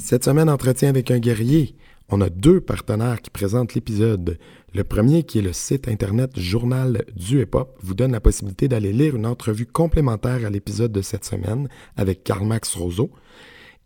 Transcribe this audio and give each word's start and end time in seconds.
Cette 0.00 0.24
semaine, 0.24 0.48
entretien 0.48 0.88
avec 0.88 1.10
un 1.10 1.18
guerrier. 1.18 1.74
On 2.08 2.22
a 2.22 2.30
deux 2.30 2.62
partenaires 2.62 3.20
qui 3.20 3.28
présentent 3.28 3.74
l'épisode. 3.74 4.38
Le 4.74 4.82
premier, 4.82 5.24
qui 5.24 5.38
est 5.38 5.42
le 5.42 5.52
site 5.52 5.88
internet 5.88 6.40
Journal 6.40 7.04
du 7.14 7.42
Hip-Hop, 7.42 7.78
vous 7.82 7.92
donne 7.92 8.12
la 8.12 8.20
possibilité 8.20 8.66
d'aller 8.66 8.94
lire 8.94 9.14
une 9.14 9.26
entrevue 9.26 9.66
complémentaire 9.66 10.46
à 10.46 10.50
l'épisode 10.50 10.90
de 10.90 11.02
cette 11.02 11.26
semaine 11.26 11.68
avec 11.98 12.24
Karl 12.24 12.46
Max 12.46 12.74
Roseau. 12.74 13.10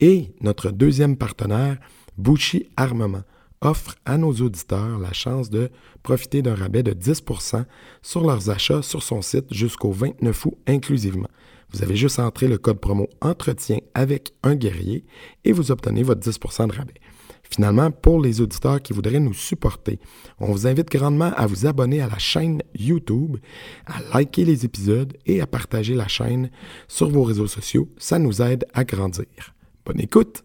Et 0.00 0.32
notre 0.40 0.71
deuxième 0.71 1.16
partenaire, 1.16 1.79
Bushi 2.17 2.69
Armement, 2.77 3.25
offre 3.61 3.96
à 4.05 4.17
nos 4.17 4.33
auditeurs 4.33 5.01
la 5.01 5.12
chance 5.12 5.51
de 5.51 5.69
profiter 6.05 6.43
d'un 6.43 6.55
rabais 6.55 6.85
de 6.85 6.93
10% 6.93 7.65
sur 8.03 8.25
leurs 8.25 8.51
achats 8.51 8.83
sur 8.83 9.03
son 9.03 9.21
site 9.21 9.53
jusqu'au 9.53 9.91
29 9.91 10.46
août 10.46 10.55
inclusivement. 10.69 11.29
Vous 11.75 11.82
avez 11.82 11.96
juste 11.96 12.20
à 12.20 12.27
entrer 12.27 12.46
le 12.46 12.56
code 12.56 12.79
promo 12.79 13.09
Entretien 13.20 13.79
avec 13.95 14.32
un 14.45 14.54
guerrier 14.54 15.04
et 15.45 15.50
vous 15.50 15.72
obtenez 15.72 16.04
votre 16.04 16.20
10% 16.20 16.68
de 16.68 16.72
rabais. 16.72 16.95
Finalement, 17.43 17.90
pour 17.90 18.22
les 18.22 18.40
auditeurs 18.40 18.80
qui 18.80 18.93
voudraient 18.93 19.18
nous 19.18 19.35
supporter, 19.35 19.99
on 20.39 20.46
vous 20.52 20.68
invite 20.68 20.89
grandement 20.89 21.32
à 21.36 21.46
vous 21.46 21.66
abonner 21.66 22.00
à 22.00 22.08
la 22.08 22.18
chaîne 22.18 22.63
YouTube, 22.79 23.39
à 23.86 24.00
liker 24.16 24.44
les 24.44 24.64
épisodes 24.64 25.16
et 25.26 25.40
à 25.40 25.49
partager 25.49 25.94
la 25.94 26.07
chaîne 26.07 26.49
sur 26.86 27.11
vos 27.11 27.25
réseaux 27.25 27.49
sociaux. 27.49 27.88
Ça 27.99 28.21
nous 28.21 28.41
aide 28.41 28.66
à 28.72 28.85
grandir. 28.85 29.27
Bonne 29.85 30.00
écoute! 30.00 30.44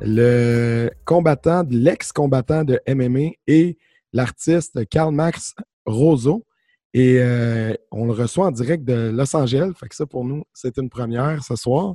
le 0.00 0.90
combattant, 1.04 1.64
l'ex-combattant 1.70 2.64
de 2.64 2.80
MMA 2.88 3.32
et 3.46 3.78
l'artiste 4.12 4.88
Karl 4.88 5.14
Max 5.14 5.54
Roseau. 5.86 6.44
Et 6.92 7.18
euh, 7.20 7.72
on 7.92 8.06
le 8.06 8.12
reçoit 8.12 8.46
en 8.46 8.50
direct 8.50 8.84
de 8.84 9.10
Los 9.14 9.36
Angeles. 9.36 9.72
Fait 9.78 9.88
que 9.88 9.94
ça, 9.94 10.06
pour 10.06 10.24
nous, 10.24 10.42
c'est 10.52 10.76
une 10.76 10.90
première 10.90 11.44
ce 11.44 11.54
soir. 11.54 11.94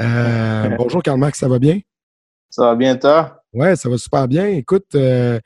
Euh, 0.00 0.68
bonjour 0.78 1.02
Karl 1.02 1.18
Max, 1.18 1.38
ça 1.38 1.48
va 1.48 1.58
bien? 1.58 1.80
Ça 2.48 2.62
va 2.64 2.74
bien, 2.74 2.96
toi? 2.96 3.42
Oui, 3.52 3.76
ça 3.76 3.88
va 3.88 3.98
super 3.98 4.26
bien. 4.26 4.46
Écoute, 4.48 4.94
euh, 4.94 5.38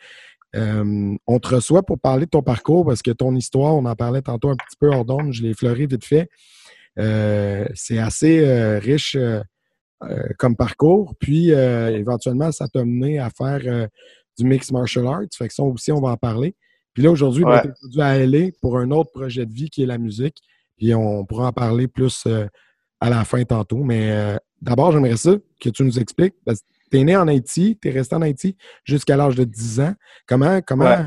on 0.55 1.39
te 1.41 1.55
reçoit 1.55 1.83
pour 1.83 1.99
parler 1.99 2.27
de 2.27 2.31
ton 2.31 2.43
parcours 2.43 2.87
parce 2.87 3.03
que 3.03 3.11
ton 3.11 3.35
histoire, 3.35 3.75
on 3.75 3.85
en 3.85 3.97
parlait 3.97 4.23
tantôt 4.23 4.51
un 4.51 4.57
petit 4.57 4.77
peu 4.79 4.89
hors 4.89 5.05
d'onde, 5.05 5.33
je 5.33 5.43
l'ai 5.43 5.51
effleuré 5.51 5.87
vite 5.87 6.05
fait. 6.05 6.29
C'est 7.75 7.99
assez 7.99 8.79
riche 8.79 9.17
euh, 10.05 10.29
comme 10.39 10.57
parcours. 10.57 11.15
Puis, 11.19 11.53
euh, 11.53 11.89
éventuellement, 11.97 12.53
ça 12.53 12.69
t'a 12.69 12.85
mené 12.85 13.19
à 13.19 13.31
faire 13.31 13.61
euh, 13.65 13.87
du 14.39 14.45
mix 14.45 14.71
martial 14.71 15.07
arts. 15.07 15.23
Fait 15.37 15.49
que 15.49 15.55
ça 15.55 15.63
aussi, 15.65 15.91
on 15.93 16.01
va 16.01 16.11
en 16.11 16.17
parler. 16.17 16.55
Puis 16.95 17.03
là, 17.03 17.11
aujourd'hui, 17.11 17.45
on 17.45 17.49
Ouais. 17.49 17.59
est 17.65 17.73
produit 17.73 18.01
à 18.03 18.19
LA 18.19 18.49
pour 18.61 18.79
un 18.79 18.91
autre 18.91 19.11
projet 19.13 19.45
de 19.47 19.53
vie 19.53 19.71
qui 19.71 19.83
est 19.83 19.87
la 19.87 19.99
musique. 19.99 20.37
Puis 20.77 20.95
on 20.95 21.25
pourra 21.25 21.49
en 21.49 21.53
parler 21.53 21.89
plus 21.89 22.27
à 23.01 23.11
la 23.11 23.25
fin 23.25 23.43
tantôt. 23.45 23.83
Mais 23.83 24.37
d'abord, 24.63 24.93
j'aimerais 24.93 25.17
ça 25.17 25.35
que 25.61 25.71
tu 25.71 25.83
nous 25.85 25.99
expliques. 25.99 26.35
Parce 26.45 26.61
que 26.61 26.67
tu 26.91 26.99
es 26.99 27.05
né 27.05 27.17
en 27.17 27.27
Haïti, 27.29 27.77
tu 27.81 27.89
es 27.89 27.91
resté 27.91 28.15
en 28.17 28.23
Haïti 28.23 28.57
jusqu'à 28.85 29.17
l'âge 29.17 29.35
de 29.35 29.45
10 29.45 29.81
ans. 29.81 29.95
Comment, 30.27 30.61
comment 30.63 30.85
Ouais. 30.85 31.05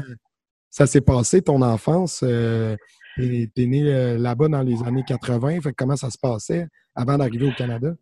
ça 0.70 0.86
s'est 0.88 1.02
passé, 1.02 1.42
ton 1.42 1.62
enfance? 1.62 2.20
Tu 2.20 3.50
es, 3.56 3.66
né 3.66 4.18
là-bas 4.18 4.48
dans 4.50 4.62
les 4.62 4.82
années 4.84 5.04
80. 5.08 5.62
Fait 5.62 5.72
que 5.72 5.76
comment 5.78 5.96
ça 5.98 6.10
se 6.10 6.18
passait 6.18 6.68
avant 6.96 7.18
d'arriver 7.18 7.48
au 7.48 7.54
Canada? 7.54 7.94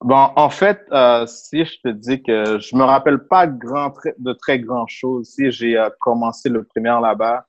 Bon, 0.00 0.30
en 0.36 0.50
fait, 0.50 0.80
euh, 0.92 1.26
si 1.26 1.64
je 1.64 1.80
te 1.82 1.88
dis 1.88 2.22
que 2.22 2.58
je 2.60 2.76
me 2.76 2.84
rappelle 2.84 3.26
pas 3.26 3.46
grand, 3.48 3.92
de 4.18 4.32
très 4.32 4.60
grand 4.60 4.86
chose. 4.86 5.28
Si 5.34 5.50
j'ai 5.50 5.76
euh, 5.76 5.90
commencé 6.00 6.48
le 6.48 6.62
primaire 6.64 7.00
là-bas, 7.00 7.46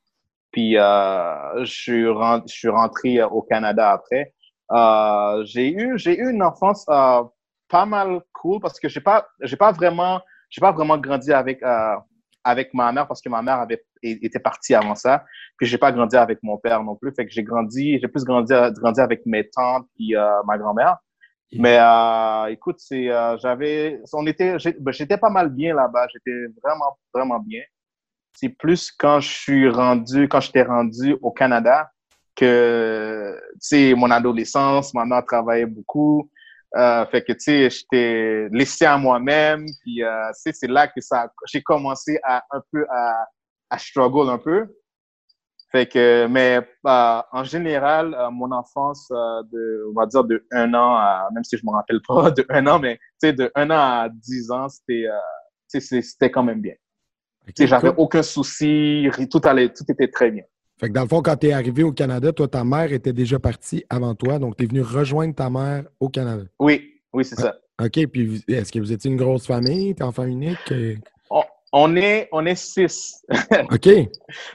puis 0.52 0.78
euh, 0.78 1.64
je, 1.64 2.44
suis 2.48 2.70
rentré 2.70 3.20
euh, 3.20 3.28
au 3.28 3.42
Canada 3.42 3.92
après. 3.92 4.34
Euh, 4.72 5.44
j'ai 5.46 5.72
eu, 5.72 5.98
j'ai 5.98 6.18
eu 6.18 6.32
une 6.32 6.44
enfance 6.44 6.86
pas 6.86 7.86
mal 7.86 8.22
cool 8.34 8.60
parce 8.60 8.80
que 8.80 8.90
j'ai 8.90 9.02
pas, 9.02 9.28
j'ai 9.42 9.56
pas 9.58 9.72
vraiment, 9.72 10.22
j'ai 10.50 10.62
pas 10.62 10.72
vraiment 10.72 10.98
grandi 10.98 11.32
avec 11.34 11.62
avec 12.44 12.74
ma 12.74 12.92
mère 12.92 13.08
parce 13.08 13.22
que 13.22 13.30
ma 13.30 13.42
mère 13.42 13.60
avait 13.60 13.84
était 14.02 14.40
partie 14.40 14.74
avant 14.74 14.96
ça. 14.96 15.24
Puis 15.58 15.68
j'ai 15.68 15.78
pas 15.78 15.92
grandi 15.92 16.16
avec 16.16 16.40
mon 16.42 16.58
père 16.58 16.84
non 16.84 16.96
plus. 16.96 17.12
Fait 17.14 17.26
que 17.26 17.32
j'ai 17.32 17.44
grandi, 17.44 18.00
j'ai 18.00 18.08
plus 18.08 18.24
grandi, 18.24 18.54
grandi 18.80 19.02
avec 19.02 19.26
mes 19.26 19.48
tantes 19.50 19.88
puis 19.96 20.16
ma 20.46 20.58
grand-mère. 20.58 20.98
Mais 21.54 21.78
euh, 21.80 22.46
écoute, 22.52 22.76
c'est 22.80 23.10
euh, 23.10 23.38
j'avais 23.40 24.02
on 24.14 24.26
était 24.28 24.58
ben, 24.80 24.92
j'étais 24.92 25.18
pas 25.18 25.30
mal 25.30 25.50
bien 25.50 25.74
là-bas, 25.74 26.08
j'étais 26.14 26.46
vraiment 26.64 26.98
vraiment 27.14 27.40
bien. 27.40 27.62
C'est 28.34 28.50
plus 28.50 28.92
quand 28.92 29.20
je 29.20 29.30
suis 29.30 29.70
rendu 29.70 30.28
quand 30.30 30.42
j'étais 30.42 30.62
rendu 30.62 31.18
au 31.22 31.32
Canada 31.32 31.90
que 32.36 33.36
tu 33.62 33.96
mon 33.96 34.12
adolescence, 34.12 34.94
ma 34.94 35.06
mère 35.06 35.24
beaucoup. 35.68 36.30
Euh, 36.78 37.04
fait 37.08 37.24
que 37.24 37.34
tu 37.34 37.40
sais 37.40 37.70
j'étais 37.72 38.48
laissé 38.52 38.86
à 38.86 38.96
moi-même 38.96 39.66
puis 39.82 40.04
euh, 40.04 40.30
c'est 40.34 40.68
là 40.68 40.88
que 40.88 41.02
ça 41.02 41.28
j'ai 41.48 41.64
commencé 41.64 42.20
à 42.24 42.44
un 42.52 42.62
peu 42.72 42.86
à 42.92 43.26
à 43.72 43.78
struggle 43.80 44.30
un 44.30 44.38
peu. 44.38 44.68
Fait 45.72 45.86
que, 45.86 46.26
mais 46.28 46.58
euh, 46.88 47.22
en 47.32 47.44
général, 47.44 48.16
euh, 48.16 48.32
mon 48.32 48.52
enfance 48.52 49.08
euh, 49.12 49.44
de, 49.52 49.86
on 49.90 49.94
va 49.94 50.08
dire 50.08 50.24
de 50.24 50.44
un 50.52 50.74
an 50.74 50.96
à, 50.96 51.30
même 51.34 51.44
si 51.44 51.58
je 51.58 51.66
me 51.66 51.72
rappelle 51.72 52.02
pas 52.08 52.32
de 52.32 52.44
un 52.50 52.66
an, 52.66 52.80
mais 52.80 52.96
tu 52.96 53.28
sais, 53.28 53.34
de 53.34 53.52
un 53.54 53.70
an 53.70 53.76
à 53.76 54.10
dix 54.10 54.50
ans, 54.50 54.68
c'était, 54.68 55.06
c'était 55.68 56.32
quand 56.32 56.44
même 56.44 56.62
bien. 56.62 56.74
J'avais 57.58 57.90
Cool. 57.90 57.96
aucun 57.98 58.24
souci, 58.24 59.08
tout 59.30 59.42
allait, 59.44 59.70
tout 59.70 59.84
était 59.88 60.08
très 60.08 60.32
bien. 60.32 60.44
Fait 60.80 60.88
que 60.88 60.94
dans 60.94 61.02
le 61.04 61.08
fond, 61.08 61.22
quand 61.22 61.36
tu 61.36 61.48
es 61.48 61.52
arrivé 61.52 61.84
au 61.84 61.92
Canada, 61.92 62.32
toi, 62.32 62.48
ta 62.48 62.64
mère 62.64 62.92
était 62.92 63.14
déjà 63.14 63.38
partie 63.38 63.84
avant 63.90 64.16
toi, 64.16 64.40
donc 64.40 64.56
tu 64.56 64.64
es 64.64 64.68
venu 64.68 64.82
rejoindre 64.82 65.36
ta 65.36 65.50
mère 65.50 65.84
au 66.00 66.10
Canada. 66.10 66.44
Oui, 66.60 67.02
oui, 67.14 67.26
c'est 67.26 67.36
ça. 67.36 67.56
OK, 67.82 68.08
puis 68.08 68.44
est-ce 68.48 68.72
que 68.72 68.80
vous 68.80 68.92
étiez 68.92 69.12
une 69.12 69.18
grosse 69.18 69.46
famille? 69.46 69.94
T'es 69.94 70.04
enfant 70.04 70.26
unique? 70.26 70.74
On, 71.72 71.96
est, 71.96 72.28
on 72.32 72.46
est 72.46 72.56
six. 72.56 73.24
OK. 73.72 73.90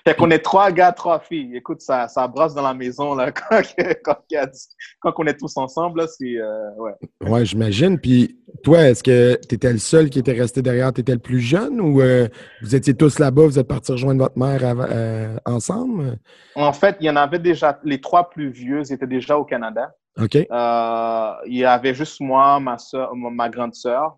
Fait 0.04 0.14
qu'on 0.16 0.30
est 0.30 0.40
trois 0.40 0.70
gars, 0.72 0.92
trois 0.92 1.20
filles. 1.20 1.56
Écoute, 1.56 1.80
ça, 1.80 2.08
ça 2.08 2.26
brasse 2.26 2.54
dans 2.54 2.62
la 2.62 2.74
maison 2.74 3.14
là 3.14 3.30
quand, 4.02 5.12
on 5.18 5.26
est 5.26 5.36
tous 5.38 5.56
ensemble 5.56 6.00
là, 6.00 6.06
c'est, 6.08 6.36
euh, 6.36 6.70
ouais. 6.78 6.92
Ouais, 7.28 7.44
j'imagine. 7.44 7.98
Puis 7.98 8.38
toi, 8.62 8.88
est-ce 8.88 9.02
que 9.02 9.38
tu 9.48 9.54
étais 9.54 9.72
le 9.72 9.78
seul 9.78 10.10
qui 10.10 10.18
était 10.18 10.32
resté 10.32 10.60
derrière? 10.60 10.92
Tu 10.92 11.02
étais 11.02 11.12
le 11.12 11.18
plus 11.20 11.40
jeune 11.40 11.80
ou 11.80 12.00
euh, 12.00 12.28
vous 12.62 12.74
étiez 12.74 12.94
tous 12.94 13.18
là-bas, 13.18 13.42
vous 13.44 13.58
êtes 13.58 13.68
partis 13.68 13.92
rejoindre 13.92 14.20
votre 14.20 14.38
mère 14.38 14.64
avant- 14.64 14.88
euh, 14.90 15.36
ensemble? 15.44 16.18
En 16.56 16.72
fait, 16.72 16.96
il 17.00 17.06
y 17.06 17.10
en 17.10 17.16
avait 17.16 17.38
déjà, 17.38 17.78
les 17.84 18.00
trois 18.00 18.28
plus 18.28 18.50
vieux 18.50 18.80
ils 18.80 18.92
étaient 18.92 19.06
déjà 19.06 19.38
au 19.38 19.44
Canada. 19.44 19.92
OK. 20.20 20.34
Il 20.34 21.56
y 21.56 21.64
avait 21.64 21.94
juste 21.94 22.20
moi, 22.20 22.58
ma 22.60 22.78
soeur, 22.78 23.14
ma 23.14 23.48
grande 23.48 23.74
sœur, 23.74 24.16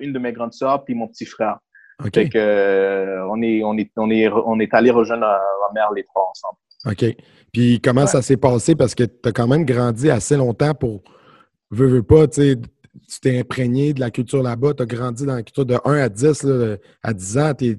une 0.00 0.12
de 0.12 0.18
mes 0.18 0.32
grandes 0.32 0.52
sœurs, 0.52 0.84
puis 0.84 0.94
mon 0.94 1.08
petit 1.08 1.26
frère. 1.26 1.58
OK. 2.04 2.14
Fait 2.14 2.28
que 2.28 2.38
euh, 2.38 3.26
on 3.30 3.42
est 3.42 3.62
on 3.64 3.76
est 3.76 3.90
on 3.96 4.10
est 4.10 4.28
on 4.28 4.60
est 4.60 4.72
allé 4.74 4.90
rejoindre 4.90 5.26
euh, 5.26 5.38
ma 5.68 5.72
mère 5.80 5.92
les 5.92 6.04
trois 6.04 6.30
ensemble. 6.30 6.58
OK. 6.86 7.16
Puis 7.52 7.80
comment 7.80 8.02
Ouais. 8.02 8.06
ça 8.06 8.22
s'est 8.22 8.36
passé? 8.36 8.76
Parce 8.76 8.94
que 8.94 9.04
tu 9.04 9.28
as 9.28 9.32
quand 9.32 9.48
même 9.48 9.64
grandi 9.64 10.10
assez 10.10 10.36
longtemps 10.36 10.74
pour. 10.74 11.02
Veux, 11.70 11.86
veux 11.88 12.02
pas, 12.02 12.26
tu 12.28 12.40
sais, 12.40 12.56
tu 12.56 13.20
t'es 13.20 13.38
imprégné 13.40 13.92
de 13.92 14.00
la 14.00 14.10
culture 14.10 14.42
là-bas, 14.42 14.72
tu 14.74 14.82
as 14.82 14.86
grandi 14.86 15.26
dans 15.26 15.34
la 15.34 15.42
culture 15.42 15.66
de 15.66 15.76
1 15.84 15.94
à 15.98 16.08
10, 16.08 16.42
là, 16.44 16.76
à 17.02 17.12
10 17.12 17.38
ans, 17.38 17.52
tu 17.54 17.76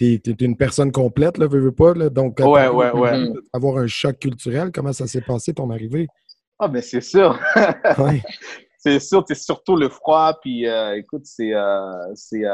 es, 0.00 0.20
une 0.40 0.56
personne 0.56 0.92
complète, 0.92 1.38
là, 1.38 1.46
veux, 1.48 1.58
veux 1.60 1.72
pas. 1.72 1.94
Là, 1.94 2.10
donc, 2.10 2.38
Ouais, 2.38 2.44
t'as 2.66 2.70
ouais, 2.72 2.90
ouais. 2.92 3.28
avoir 3.52 3.78
un 3.78 3.86
choc 3.88 4.18
culturel, 4.20 4.70
comment 4.72 4.92
ça 4.92 5.06
s'est 5.08 5.20
passé 5.22 5.52
ton 5.52 5.70
arrivée? 5.70 6.06
Ah 6.60 6.68
ben 6.68 6.80
c'est 6.80 7.00
sûr, 7.00 7.36
Ouais. 7.98 8.22
c'est 8.78 9.00
sûr, 9.00 9.24
c'est 9.26 9.34
surtout 9.34 9.74
le 9.74 9.88
froid 9.88 10.38
puis 10.40 10.68
euh, 10.68 10.96
écoute 10.96 11.24
euh, 11.40 11.54
euh, 11.54 12.12
c'est- 12.14 12.44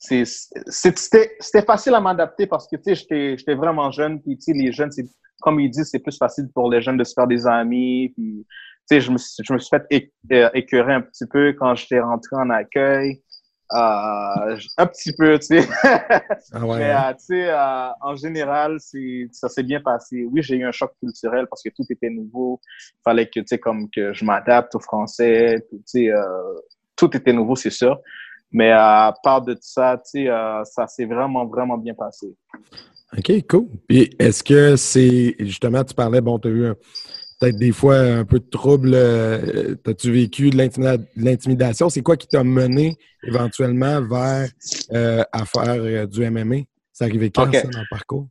c'était 0.00 1.62
facile 1.66 1.94
à 1.94 2.00
m'adapter 2.00 2.46
parce 2.46 2.66
que 2.66 2.76
tu 2.76 2.94
sais 2.96 3.36
j'étais 3.36 3.54
vraiment 3.54 3.90
jeune 3.90 4.20
puis 4.22 4.36
tu 4.36 4.44
sais 4.44 4.52
les 4.52 4.72
jeunes 4.72 4.90
c'est 4.90 5.04
comme 5.42 5.60
ils 5.60 5.70
disent 5.70 5.88
c'est 5.90 5.98
plus 5.98 6.16
facile 6.16 6.48
pour 6.54 6.70
les 6.70 6.80
jeunes 6.80 6.96
de 6.96 7.04
se 7.04 7.12
faire 7.14 7.26
des 7.26 7.46
amis 7.46 8.12
puis 8.16 8.46
tu 8.48 8.96
sais 8.96 9.00
je 9.00 9.10
me 9.10 9.18
suis- 9.18 9.44
je 9.46 9.52
me 9.52 9.58
suis 9.58 9.68
fait 9.68 10.10
euh, 10.32 10.48
écœurer 10.54 10.94
un 10.94 11.02
petit 11.02 11.26
peu 11.26 11.52
quand 11.52 11.74
j'étais 11.74 12.00
rentré 12.00 12.36
en 12.36 12.48
accueil 12.50 13.22
Euh, 13.72 14.56
un 14.78 14.86
petit 14.86 15.12
peu, 15.16 15.38
tu 15.38 15.46
sais. 15.46 15.60
Ah 16.52 16.66
ouais, 16.66 16.78
Mais 16.78 16.90
hein? 16.90 17.10
euh, 17.10 17.12
tu 17.12 17.24
sais, 17.26 17.50
euh, 17.50 17.90
en 18.00 18.16
général, 18.16 18.78
c'est 18.80 19.28
ça 19.30 19.48
s'est 19.48 19.62
bien 19.62 19.80
passé. 19.80 20.24
Oui, 20.28 20.42
j'ai 20.42 20.56
eu 20.56 20.64
un 20.64 20.72
choc 20.72 20.90
culturel 20.98 21.46
parce 21.48 21.62
que 21.62 21.68
tout 21.68 21.84
était 21.88 22.10
nouveau. 22.10 22.60
Il 22.98 23.02
fallait 23.04 23.26
que, 23.26 23.38
tu 23.38 23.46
sais, 23.46 23.58
comme 23.60 23.88
que 23.94 24.12
je 24.12 24.24
m'adapte 24.24 24.74
au 24.74 24.80
français. 24.80 25.64
puis, 25.68 25.78
Tu 25.78 25.82
sais, 25.86 26.10
euh, 26.10 26.24
tout 26.96 27.16
était 27.16 27.32
nouveau, 27.32 27.54
c'est 27.54 27.70
sûr. 27.70 28.00
Mais 28.52 28.70
à 28.72 29.14
part 29.22 29.42
de 29.42 29.56
ça, 29.60 29.96
tu 29.96 30.22
sais, 30.22 30.28
euh, 30.28 30.64
ça 30.64 30.86
s'est 30.86 31.04
vraiment, 31.04 31.46
vraiment 31.46 31.78
bien 31.78 31.94
passé. 31.94 32.34
OK, 33.16 33.46
cool. 33.48 33.66
Et 33.88 34.10
est-ce 34.18 34.42
que 34.42 34.76
c'est, 34.76 35.36
justement, 35.40 35.82
tu 35.84 35.94
parlais, 35.94 36.20
bon, 36.20 36.38
tu 36.38 36.48
as 36.48 36.50
eu 36.50 36.74
peut-être 37.40 37.56
des 37.56 37.72
fois 37.72 37.96
un 37.98 38.24
peu 38.24 38.38
de 38.38 38.48
trouble. 38.48 38.92
euh, 38.94 39.74
T'as-tu 39.82 40.12
vécu 40.12 40.50
de 40.50 40.56
l'intimida- 40.56 40.96
de 40.98 41.06
l'intimidation? 41.16 41.88
C'est 41.88 42.02
quoi 42.02 42.16
qui 42.16 42.28
t'a 42.28 42.44
mené 42.44 42.96
éventuellement 43.24 44.00
vers 44.02 44.48
euh, 44.92 45.22
à 45.32 45.44
faire 45.44 45.82
euh, 45.82 46.06
du 46.06 46.22
MMA? 46.22 46.56
C'est 46.92 47.04
arrivé 47.04 47.30
quand 47.30 47.52
ça 47.52 47.62
dans 47.68 47.80
le 47.80 47.86
parcours? 47.90 48.26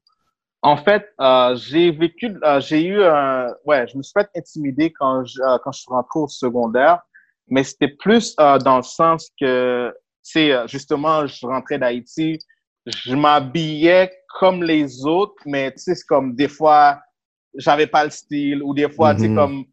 En 0.62 0.76
fait, 0.76 1.08
euh, 1.22 1.56
j'ai 1.56 1.92
vécu, 1.92 2.38
euh, 2.44 2.60
j'ai 2.60 2.84
eu 2.86 3.02
un, 3.04 3.54
ouais, 3.66 3.88
je 3.88 3.98
me 3.98 4.04
suis 4.04 4.12
fait 4.14 4.30
intimider 4.36 4.92
quand 4.92 5.24
je, 5.24 5.42
euh, 5.42 5.58
quand 5.64 5.72
je 5.72 5.80
suis 5.80 5.90
rentré 5.90 6.20
au 6.20 6.28
secondaire, 6.28 7.00
mais 7.48 7.64
c'était 7.64 7.88
plus 7.88 8.36
euh, 8.40 8.58
dans 8.58 8.78
le 8.78 8.84
sens 8.84 9.30
que, 9.40 9.94
sais, 10.32 10.52
euh, 10.52 10.68
justement, 10.68 11.26
je 11.28 11.46
rentrais 11.46 11.78
d'Haïti, 11.80 12.40
je 12.86 13.16
m'habillais 13.16 14.12
comme 14.40 14.64
les 14.64 15.06
autres, 15.06 15.42
mais 15.46 15.72
tu 15.72 15.80
sais, 15.80 15.96
c'est 15.96 16.06
comme 16.06 16.36
des 16.36 16.48
fois, 16.48 17.02
j'avais 17.56 17.88
pas 17.88 18.04
le 18.06 18.10
style, 18.10 18.64
ou 18.64 18.74
des 18.74 18.90
fois, 18.90 19.14
tu 19.16 19.22
sais, 19.22 19.28
Mhm. 19.30 19.36
comme, 19.36 19.66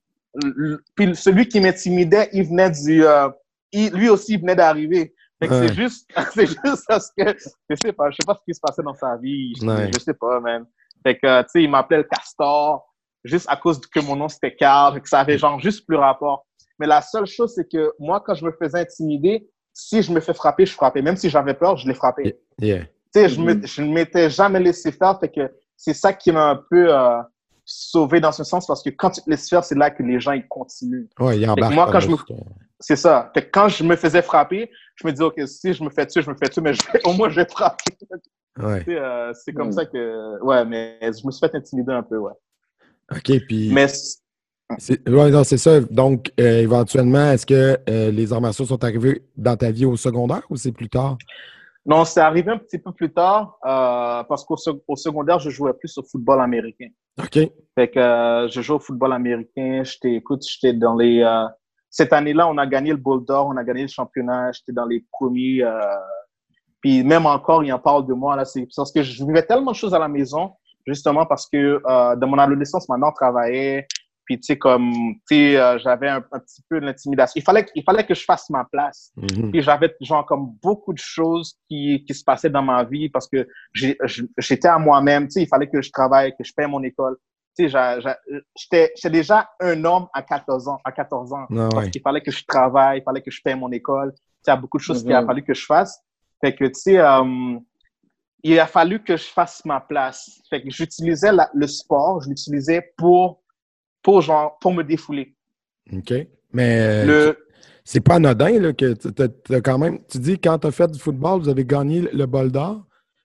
puis 0.94 1.14
celui 1.16 1.48
qui 1.48 1.60
m'intimidait, 1.60 2.28
il 2.32 2.44
venait 2.44 2.70
du, 2.70 3.04
euh, 3.04 3.28
il- 3.72 3.92
lui 3.92 4.08
aussi, 4.08 4.34
il 4.34 4.40
venait 4.40 4.56
d'arriver. 4.56 5.14
Fait 5.38 5.48
que 5.48 5.52
Ouais. 5.52 5.68
c'est 5.68 5.74
juste, 5.74 6.08
c'est 6.34 6.46
juste 6.46 6.84
parce 6.88 7.10
que, 7.16 7.24
je 7.70 7.76
sais 7.84 7.92
pas, 7.92 8.10
je 8.10 8.16
sais 8.16 8.26
pas 8.26 8.34
ce 8.34 8.44
qui 8.44 8.54
se 8.54 8.60
passait 8.60 8.82
dans 8.82 8.94
sa 8.94 9.16
vie, 9.16 9.52
je, 9.60 9.66
Ouais. 9.66 9.90
je 9.92 9.98
sais 9.98 10.14
pas, 10.14 10.40
man. 10.40 10.64
Fait 11.02 11.18
que, 11.18 11.42
tu 11.42 11.48
sais, 11.48 11.62
il 11.62 11.70
m'appelait 11.70 11.98
le 11.98 12.04
castor, 12.04 12.86
juste 13.24 13.46
à 13.48 13.56
cause 13.56 13.80
que 13.80 14.00
mon 14.00 14.16
nom 14.16 14.28
c'était 14.28 14.54
Carl, 14.54 15.00
que 15.00 15.08
ça 15.08 15.20
avait 15.20 15.38
genre 15.38 15.60
juste 15.60 15.86
plus 15.86 15.96
rapport. 15.96 16.46
Mais 16.78 16.86
la 16.86 17.00
seule 17.02 17.26
chose, 17.26 17.52
c'est 17.54 17.70
que 17.70 17.92
moi, 17.98 18.20
quand 18.24 18.34
je 18.34 18.44
me 18.44 18.52
faisais 18.52 18.80
intimider, 18.80 19.48
si 19.78 20.00
je 20.00 20.10
me 20.10 20.20
fais 20.20 20.32
frapper, 20.32 20.64
je 20.64 20.72
frappais. 20.72 21.02
Même 21.02 21.16
si 21.18 21.28
j'avais 21.28 21.52
peur, 21.52 21.76
je 21.76 21.92
frappais. 21.92 22.38
Yeah. 22.58 22.84
Tu 22.84 23.20
sais, 23.20 23.28
je 23.28 23.38
me, 23.38 23.66
je 23.66 23.82
ne 23.82 23.92
m'étais 23.92 24.30
jamais 24.30 24.58
laissé 24.58 24.90
faire, 24.90 25.20
fait 25.20 25.28
que 25.28 25.52
c'est 25.76 25.92
ça 25.92 26.14
qui 26.14 26.32
m'a 26.32 26.48
un 26.48 26.56
peu 26.56 26.94
euh, 26.94 27.18
sauvé 27.62 28.18
dans 28.18 28.32
ce 28.32 28.42
sens, 28.42 28.66
parce 28.66 28.82
que 28.82 28.88
quand 28.88 29.10
tu 29.10 29.20
te 29.20 29.28
laisses 29.28 29.50
faire, 29.50 29.62
c'est 29.62 29.74
là 29.74 29.90
que 29.90 30.02
les 30.02 30.18
gens, 30.18 30.32
ils 30.32 30.48
continuent. 30.48 31.06
Ouais, 31.20 31.38
il 31.38 31.48
embarque 31.50 31.74
moi, 31.74 31.88
quand 31.92 32.00
je 32.00 32.08
me-. 32.08 32.16
C'est 32.80 32.96
ça. 32.96 33.30
Fait 33.34 33.44
que 33.44 33.50
quand 33.50 33.68
je 33.68 33.84
me 33.84 33.96
faisais 33.96 34.22
frapper, 34.22 34.70
je 34.94 35.06
me 35.06 35.12
disais, 35.12 35.24
OK, 35.24 35.40
si 35.46 35.74
je 35.74 35.84
me 35.84 35.90
fais 35.90 36.06
tuer, 36.06 36.22
je 36.22 36.30
me 36.30 36.36
fais 36.42 36.48
tuer, 36.48 36.62
mais 36.62 36.72
je 36.72 36.80
vais- 36.90 37.00
au 37.06 37.12
moins, 37.12 37.28
je 37.28 37.36
vais 37.36 37.46
frapper. 37.46 37.92
Ouais. 38.58 38.78
Tu 38.78 38.84
sais, 38.92 38.98
euh, 38.98 39.32
c'est 39.34 39.52
comme 39.52 39.68
Mm. 39.68 39.72
ça 39.72 39.84
que, 39.84 40.42
ouais, 40.42 40.64
mais 40.64 40.98
je 41.02 41.26
me 41.26 41.30
suis 41.30 41.40
fait 41.46 41.54
intimider 41.54 41.92
un 41.92 42.02
peu, 42.02 42.16
ouais. 42.16 42.32
OK, 43.12 43.40
puis... 43.46 43.70
Mais 43.74 43.88
Ouais, 44.70 45.30
non, 45.30 45.44
c'est 45.44 45.58
ça. 45.58 45.80
Donc, 45.80 46.32
euh, 46.40 46.60
éventuellement, 46.60 47.30
est-ce 47.30 47.46
que 47.46 47.78
euh, 47.88 48.10
les 48.10 48.32
arts 48.32 48.40
martiaux 48.40 48.64
sont 48.64 48.82
arrivés 48.82 49.22
dans 49.36 49.56
ta 49.56 49.70
vie 49.70 49.84
au 49.84 49.96
secondaire 49.96 50.42
ou 50.50 50.56
c'est 50.56 50.72
plus 50.72 50.88
tard? 50.88 51.16
non, 51.88 52.04
c'est 52.04 52.18
arrivé 52.20 52.50
un 52.50 52.58
petit 52.58 52.78
peu 52.80 52.90
plus 52.90 53.12
tard, 53.12 53.58
euh, 53.64 54.24
parce 54.24 54.44
qu'au 54.44 54.56
sec- 54.56 54.82
au 54.88 54.96
secondaire, 54.96 55.38
je 55.38 55.50
jouais 55.50 55.72
plus 55.72 55.96
au 55.98 56.02
football 56.02 56.40
américain. 56.40 56.88
OK. 57.16 57.38
Fait 57.76 57.88
que 57.88 58.48
je 58.50 58.60
joue 58.60 58.74
au 58.74 58.80
football 58.80 59.12
américain. 59.12 59.82
J'étais, 59.84 60.14
écoute, 60.14 60.42
j'étais 60.44 60.72
dans 60.76 60.96
les. 60.96 61.24
cette 61.88 62.12
année-là, 62.12 62.48
on 62.48 62.58
a 62.58 62.66
gagné 62.66 62.90
le 62.90 62.96
Ball 62.96 63.24
d'Or, 63.24 63.46
on 63.46 63.56
a 63.56 63.62
gagné 63.62 63.82
le 63.82 63.88
championnat. 63.88 64.50
J'étais 64.50 64.72
dans 64.72 64.84
les 64.86 65.04
premiers. 65.12 65.62
puis 66.80 67.04
même 67.04 67.24
encore, 67.24 67.62
il 67.62 67.72
en 67.72 67.78
parle 67.78 68.04
de 68.06 68.14
moi 68.14 68.34
là. 68.34 68.44
C'est 68.44 68.66
parce 68.74 68.90
que 68.90 69.04
je 69.04 69.24
vivais 69.24 69.44
tellement 69.44 69.70
de 69.70 69.76
choses 69.76 69.94
à 69.94 70.00
la 70.00 70.08
maison, 70.08 70.54
justement 70.88 71.24
parce 71.24 71.48
que 71.48 71.80
dans 72.16 72.26
mon 72.26 72.38
adolescence, 72.38 72.88
ma 72.88 72.96
mère 72.96 73.14
travaillait. 73.14 73.86
Puis 74.26 74.36
tu 74.40 74.42
sais 74.46 74.58
comme, 74.58 74.92
tu 74.92 75.36
sais, 75.36 75.56
euh, 75.56 75.78
j'avais 75.78 76.08
un, 76.08 76.24
un 76.32 76.38
petit 76.40 76.60
peu 76.68 76.80
de 76.80 76.86
l'intimidation. 76.86 77.32
Il 77.36 77.42
fallait, 77.44 77.64
il 77.74 77.82
fallait 77.84 78.04
que 78.04 78.14
je 78.14 78.24
fasse 78.24 78.50
ma 78.50 78.64
place. 78.64 79.12
Mhm. 79.16 79.52
Puis 79.52 79.62
j'avais 79.62 79.94
genre 80.00 80.26
comme 80.26 80.50
beaucoup 80.62 80.92
de 80.92 80.98
choses 80.98 81.56
qui, 81.68 82.04
qui 82.04 82.12
se 82.12 82.24
passaient 82.24 82.50
dans 82.50 82.62
ma 82.62 82.82
vie 82.84 83.08
parce 83.08 83.28
que 83.28 83.46
j'étais 84.38 84.68
à 84.68 84.78
moi-même. 84.78 85.26
Tu 85.28 85.32
sais, 85.32 85.42
il 85.42 85.48
fallait 85.48 85.68
que 85.68 85.80
je 85.80 85.90
travaille, 85.90 86.32
que 86.36 86.44
je 86.44 86.52
paie 86.52 86.66
mon 86.66 86.82
école. 86.82 87.16
Tu 87.58 87.70
sais, 87.70 88.00
j'étais 88.56 88.92
j'étais 88.96 89.10
déjà 89.10 89.48
un 89.60 89.82
homme 89.84 90.08
à 90.12 90.22
14 90.22 90.68
ans. 90.68 90.78
À 90.84 90.92
14 90.92 91.32
ans 91.32 91.46
Ah 91.50 91.68
parce 91.70 91.84
ouais. 91.86 91.90
qu'il 91.90 92.02
fallait 92.02 92.20
que 92.20 92.30
je 92.30 92.44
travaille, 92.44 92.98
il 93.00 93.02
fallait 93.02 93.22
que 93.22 93.30
je 93.30 93.40
paie 93.42 93.54
mon 93.54 93.70
école. 93.72 94.12
Tu 94.12 94.18
sais, 94.18 94.22
il 94.48 94.50
y 94.50 94.52
a 94.52 94.56
beaucoup 94.56 94.76
de 94.78 94.82
choses 94.82 95.02
qu'il 95.02 95.12
a 95.14 95.20
Mhm. 95.22 95.26
fallu 95.26 95.42
que 95.44 95.54
je 95.54 95.64
fasse. 95.64 96.00
Fait 96.40 96.54
que, 96.54 96.64
tu 96.66 96.74
sais, 96.74 96.98
euh, 96.98 97.58
il 98.42 98.60
a 98.60 98.66
fallu 98.66 99.02
que 99.02 99.16
je 99.16 99.24
fasse 99.24 99.64
ma 99.64 99.80
place. 99.80 100.30
Fait 100.50 100.62
que 100.62 100.70
j'utilisais 100.70 101.32
la- 101.32 101.50
le 101.54 101.66
sport, 101.66 102.20
je 102.20 102.28
l'utilisais 102.28 102.92
pour, 102.98 103.40
pour, 104.06 104.20
genre, 104.22 104.56
pour 104.60 104.72
me 104.72 104.84
défouler. 104.84 105.34
OK. 105.92 106.12
Mais 106.52 106.78
euh, 106.78 107.04
Le, 107.06 107.38
c'est 107.84 107.98
pas 108.00 108.14
anodin 108.14 108.60
là, 108.60 108.72
que 108.72 108.92
tu 108.92 109.12
t'as 109.12 109.60
quand 109.60 109.78
même. 109.78 109.98
Tu 110.08 110.18
dis 110.20 110.38
quand 110.38 110.60
tu 110.60 110.68
as 110.68 110.70
fait 110.70 110.88
du 110.88 111.00
football, 111.00 111.40
vous 111.40 111.48
avez 111.48 111.64
gagné 111.64 112.02
le- 112.12 112.26
bol 112.26 112.52
d'or. 112.52 112.84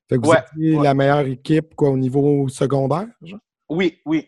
Fait 0.09 0.17
que 0.17 0.23
vous 0.25 0.31
Ouais, 0.31 0.39
étiez 0.55 0.77
ouais. 0.77 0.83
la 0.83 0.95
meilleure 0.95 1.27
équipe 1.27 1.75
quoi, 1.75 1.91
au 1.91 1.97
niveau 1.97 2.47
secondaire, 2.49 3.05
genre? 3.21 3.39
oui, 3.69 3.99
oui. 4.07 4.27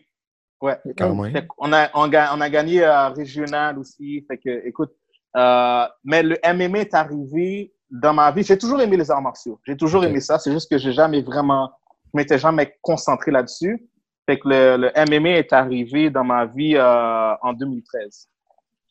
Ouais. 0.62 0.78
Quand 0.96 1.12
même. 1.16 1.32
Fait 1.32 1.44
qu'on 1.48 1.72
a, 1.72 1.90
on, 1.92 2.08
on 2.08 2.40
a 2.40 2.48
gagné 2.50 2.84
euh, 2.84 3.08
régional 3.08 3.76
aussi. 3.80 4.24
Fait 4.28 4.38
que, 4.38 4.64
écoute, 4.64 4.92
euh, 5.36 5.84
mais 6.04 6.22
le 6.22 6.36
MMA 6.44 6.78
est 6.82 6.94
arrivé 6.94 7.74
dans 7.90 8.14
ma 8.14 8.30
vie. 8.30 8.44
J'ai 8.44 8.56
toujours 8.56 8.80
aimé 8.80 8.96
les 8.96 9.10
arts 9.10 9.20
martiaux. 9.20 9.58
J'ai 9.66 9.76
toujours 9.76 10.04
aimé 10.04 10.20
ça. 10.20 10.38
C'est 10.38 10.52
juste 10.52 10.70
que 10.70 10.78
j'ai 10.78 10.92
jamais 10.92 11.20
vraiment, 11.20 11.72
je 12.06 12.10
m'étais 12.16 12.38
jamais 12.38 12.76
concentré 12.80 13.32
là-dessus. 13.32 13.88
Fait 14.26 14.38
que 14.38 14.48
le, 14.48 14.76
le 14.78 15.20
MMA 15.20 15.38
est 15.38 15.52
arrivé 15.52 16.08
dans 16.10 16.24
ma 16.24 16.46
vie 16.46 16.76
euh, 16.76 17.34
en 17.42 17.52
2013. 17.52 18.28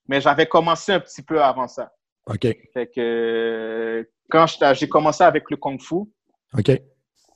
Mais 0.07 0.21
j'avais 0.21 0.45
commencé 0.45 0.91
un 0.91 0.99
petit 0.99 1.21
peu 1.23 1.41
avant 1.41 1.67
ça. 1.67 1.91
OK. 2.27 2.41
Fait 2.73 2.87
que 2.93 4.07
quand 4.29 4.45
j'ai 4.73 4.87
commencé 4.87 5.23
avec 5.23 5.49
le 5.49 5.57
kung 5.57 5.79
fu, 5.81 5.95
OK. 6.57 6.81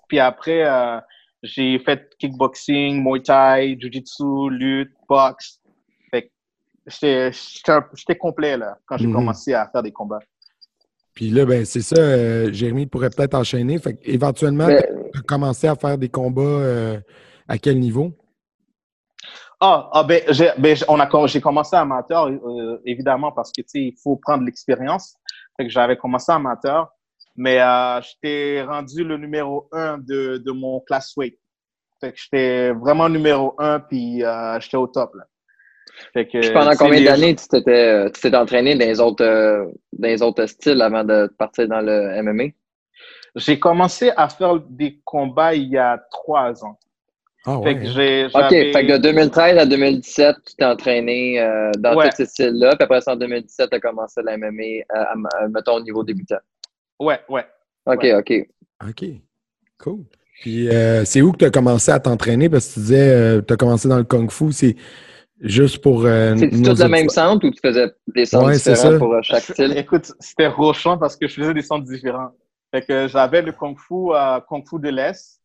puis 0.07 0.19
après, 0.19 0.63
euh, 0.65 0.99
j'ai 1.43 1.79
fait 1.79 2.09
kickboxing, 2.19 3.01
muay 3.03 3.21
thai, 3.21 3.77
jiu-jitsu, 3.79 4.49
lutte, 4.51 4.91
boxe. 5.09 5.59
Fait 6.11 6.23
que 6.23 6.29
j'étais- 6.87 8.15
complet 8.17 8.57
là, 8.57 8.77
quand 8.85 8.97
j'ai 8.97 9.07
Mhm. 9.07 9.13
commencé 9.13 9.53
à 9.53 9.67
faire 9.67 9.83
des 9.83 9.91
combats. 9.91 10.19
Puis 11.13 11.29
là, 11.31 11.45
ben 11.45 11.65
c'est 11.65 11.81
ça, 11.81 11.95
euh, 11.99 12.51
Jérémy 12.53 12.85
pourrait 12.85 13.09
peut-être 13.09 13.33
enchaîner. 13.33 13.79
Fait 13.79 13.97
éventuellement, 14.03 14.67
Mais- 14.67 14.87
tu 15.13 15.19
as 15.19 15.23
commencé 15.23 15.67
à 15.67 15.75
faire 15.75 15.97
des 15.97 16.09
combats 16.09 16.41
euh, 16.43 16.99
à 17.47 17.57
quel 17.57 17.79
niveau? 17.79 18.11
Ah, 19.59 19.89
ah 19.91 20.03
ben, 20.03 20.21
j'ai, 20.29 20.51
ben, 20.57 20.75
j'ai- 20.75 20.85
on 20.87 20.99
a, 20.99 21.07
com- 21.07 21.27
j'ai 21.27 21.41
commencé 21.41 21.75
amateur, 21.75 22.27
euh, 22.27 22.79
évidemment, 22.85 23.31
parce 23.31 23.51
que, 23.51 23.61
tu 23.61 23.67
sais, 23.69 23.79
il 23.81 23.95
faut 24.01 24.15
prendre 24.17 24.43
l'expérience. 24.43 25.15
Fait 25.57 25.63
que 25.65 25.71
j'avais 25.71 25.97
commencé 25.97 26.31
amateur, 26.31 26.89
mais 27.35 27.59
euh, 27.59 27.99
j'étais 28.01 28.61
rendu 28.61 29.03
le 29.03 29.17
numéro 29.17 29.67
un 29.71 29.97
de, 29.97 30.37
de 30.37 30.51
mon 30.51 30.79
class 30.81 31.13
weight. 31.17 31.39
Fait 31.99 32.11
que 32.11 32.19
j'étais 32.19 32.71
vraiment 32.73 33.09
numéro 33.09 33.55
un, 33.57 33.79
puis 33.79 34.23
euh, 34.23 34.59
j'étais 34.59 34.77
au 34.77 34.87
top, 34.87 35.15
là. 35.15 35.23
Fait 36.13 36.27
que, 36.27 36.39
Puis 36.39 36.51
pendant 36.51 36.75
combien 36.75 37.01
d'années 37.03 37.35
tu 37.35 37.47
t'étais 37.47 38.11
tu 38.11 38.21
t'étais 38.21 38.37
entraîné 38.37 38.75
dans 38.75 38.85
les 38.85 38.99
autres 38.99 39.25
dans 39.93 40.07
les 40.07 40.21
autres 40.21 40.45
styles 40.45 40.79
avant 40.83 41.03
de 41.03 41.25
partir 41.39 41.67
dans 41.67 41.81
le 41.81 42.21
MMA? 42.21 42.49
J'ai 43.35 43.57
commencé 43.59 44.11
à 44.15 44.29
faire 44.29 44.59
des 44.59 45.01
combats 45.03 45.55
il 45.55 45.69
y 45.69 45.77
a 45.77 45.97
trois 46.11 46.63
ans. 46.63 46.77
Ah 47.49 47.59
Fait 47.63 47.69
ouais. 47.73 47.79
que 47.79 47.85
j'ai, 47.85 48.25
OK, 48.25 48.49
fait 48.49 48.85
que 48.87 48.91
de 48.93 48.97
2013 48.97 49.57
à 49.57 49.65
2017, 49.65 50.35
tu 50.45 50.55
t'es 50.57 50.65
entraîné 50.65 51.39
euh, 51.39 51.71
dans 51.79 51.95
Ouais. 51.95 52.09
tous 52.09 52.17
ces 52.17 52.25
styles-là. 52.25 52.75
Puis 52.75 52.83
après 52.83 52.99
ça, 52.99 53.13
en 53.13 53.15
2017, 53.15 53.69
tu 53.69 53.75
as 53.75 53.79
commencé 53.79 54.19
le 54.21 54.37
MMA, 54.37 54.83
à, 54.89 55.03
à- 55.13 55.43
à- 55.43 55.47
mettons, 55.47 55.75
au 55.75 55.81
niveau 55.81 56.03
débutant. 56.03 56.35
Ouais, 56.99 57.19
ouais. 57.29 57.45
OK, 57.85 58.03
Ouais. 58.03 58.15
OK. 58.15 58.33
OK. 58.89 59.05
Cool. 59.79 59.99
Puis 60.41 60.67
euh, 60.69 61.05
c'est 61.05 61.21
où 61.21 61.31
que 61.31 61.37
tu 61.37 61.45
as 61.45 61.49
commencé 61.49 61.89
à 61.89 61.99
t'entraîner? 61.99 62.49
Parce 62.49 62.67
que 62.67 62.73
tu 62.73 62.79
disais, 62.81 63.41
tu 63.47 63.53
as 63.53 63.57
commencé 63.57 63.87
dans 63.87 63.97
le 63.97 64.03
Kung 64.03 64.29
Fu. 64.29 64.51
C'est 64.51 64.75
juste 65.39 65.79
pour. 65.81 66.05
euh, 66.05 66.35
C'est 66.37 66.49
tout 66.49 66.75
le 66.83 66.87
même 66.89 67.07
centre 67.09 67.47
ou 67.47 67.51
tu 67.51 67.59
faisais 67.63 67.87
des 68.13 68.25
centres 68.25 68.47
Ouais, 68.47 68.53
différents 68.57 68.97
pour 68.99 69.13
euh, 69.13 69.19
chaque 69.23 69.43
style? 69.43 69.73
Écoute, 69.77 70.11
c'était 70.19 70.47
rochant 70.47 70.97
parce 70.97 71.15
que 71.15 71.27
je 71.27 71.35
faisais 71.35 71.53
des 71.53 71.61
centres 71.61 71.85
différents. 71.85 72.31
Fait 72.71 72.81
que 72.85 73.07
j'avais 73.07 73.41
le 73.41 73.53
Kung 73.53 73.77
Fu, 73.79 74.11
euh, 74.13 74.39
Kung 74.49 74.67
Fu 74.67 74.79
de 74.79 74.89
l'Est. 74.89 75.36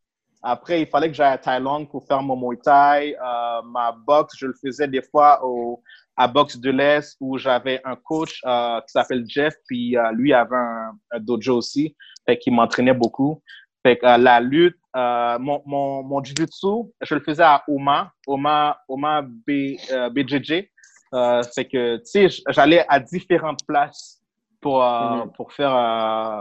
Après, 0.43 0.83
il 0.83 0.87
fallait 0.89 1.09
que 1.09 1.15
j'aille 1.15 1.35
à 1.35 1.39
Thaïlande 1.39 1.89
pour 1.89 2.05
faire 2.07 2.21
mon 2.23 2.37
Muay 2.37 2.59
Thai. 2.63 3.15
Euh, 3.17 3.63
ma 3.65 3.93
boxe, 3.93 4.35
je 4.39 4.47
le 4.47 4.55
faisais 4.55 4.89
des 4.89 5.03
fois 5.03 5.41
au, 5.45 5.83
à 6.17 6.27
Boxe 6.29 6.59
de 6.59 6.71
l'Est 6.71 7.17
où 7.21 7.39
j'avais 7.39 7.81
un 7.85 7.97
coach 7.97 8.41
euh, 8.45 8.81
qui 8.81 8.89
s'appelle 8.93 9.25
Jeff, 9.29 9.55
puis 9.69 9.97
euh, 9.97 10.11
lui 10.13 10.33
avait 10.35 10.57
un, 10.57 10.93
un 11.13 11.21
dojo 11.21 11.57
aussi, 11.59 11.97
fait 12.27 12.39
qu'il 12.39 12.55
m'entraînait 12.55 12.93
beaucoup. 12.95 13.41
Fait 13.85 13.97
que 13.97 14.07
euh, 14.07 14.17
la 14.19 14.41
lutte, 14.41 14.77
euh, 14.97 15.39
mon, 15.39 15.63
mon, 15.65 16.03
mon 16.03 16.23
jiu-jitsu, 16.23 16.91
je 17.01 17.15
le 17.15 17.21
faisais 17.21 17.43
à 17.43 17.63
Oma, 17.69 18.11
Oma, 18.27 18.79
Oma 18.89 19.23
B, 19.23 19.77
euh, 19.91 20.11
BJJ. 20.11 20.69
Euh, 21.15 21.43
fait 21.55 21.67
que, 21.67 21.97
tu 21.99 22.29
sais, 22.29 22.43
j'allais 22.49 22.85
à 22.89 22.99
différentes 22.99 23.65
places 23.67 24.21
pour, 24.61 24.83
euh, 24.83 25.25
Mhm. 25.25 25.33
pour 25.33 25.53
faire, 25.53 25.75
euh, 25.75 26.41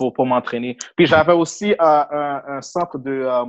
pour, 0.00 0.14
pour 0.14 0.24
m'entraîner. 0.24 0.78
Puis 0.96 1.06
j'avais 1.06 1.34
aussi 1.34 1.72
euh, 1.72 1.76
un, 1.78 2.42
un 2.56 2.62
centre 2.62 2.96
de, 2.98 3.10
euh, 3.10 3.44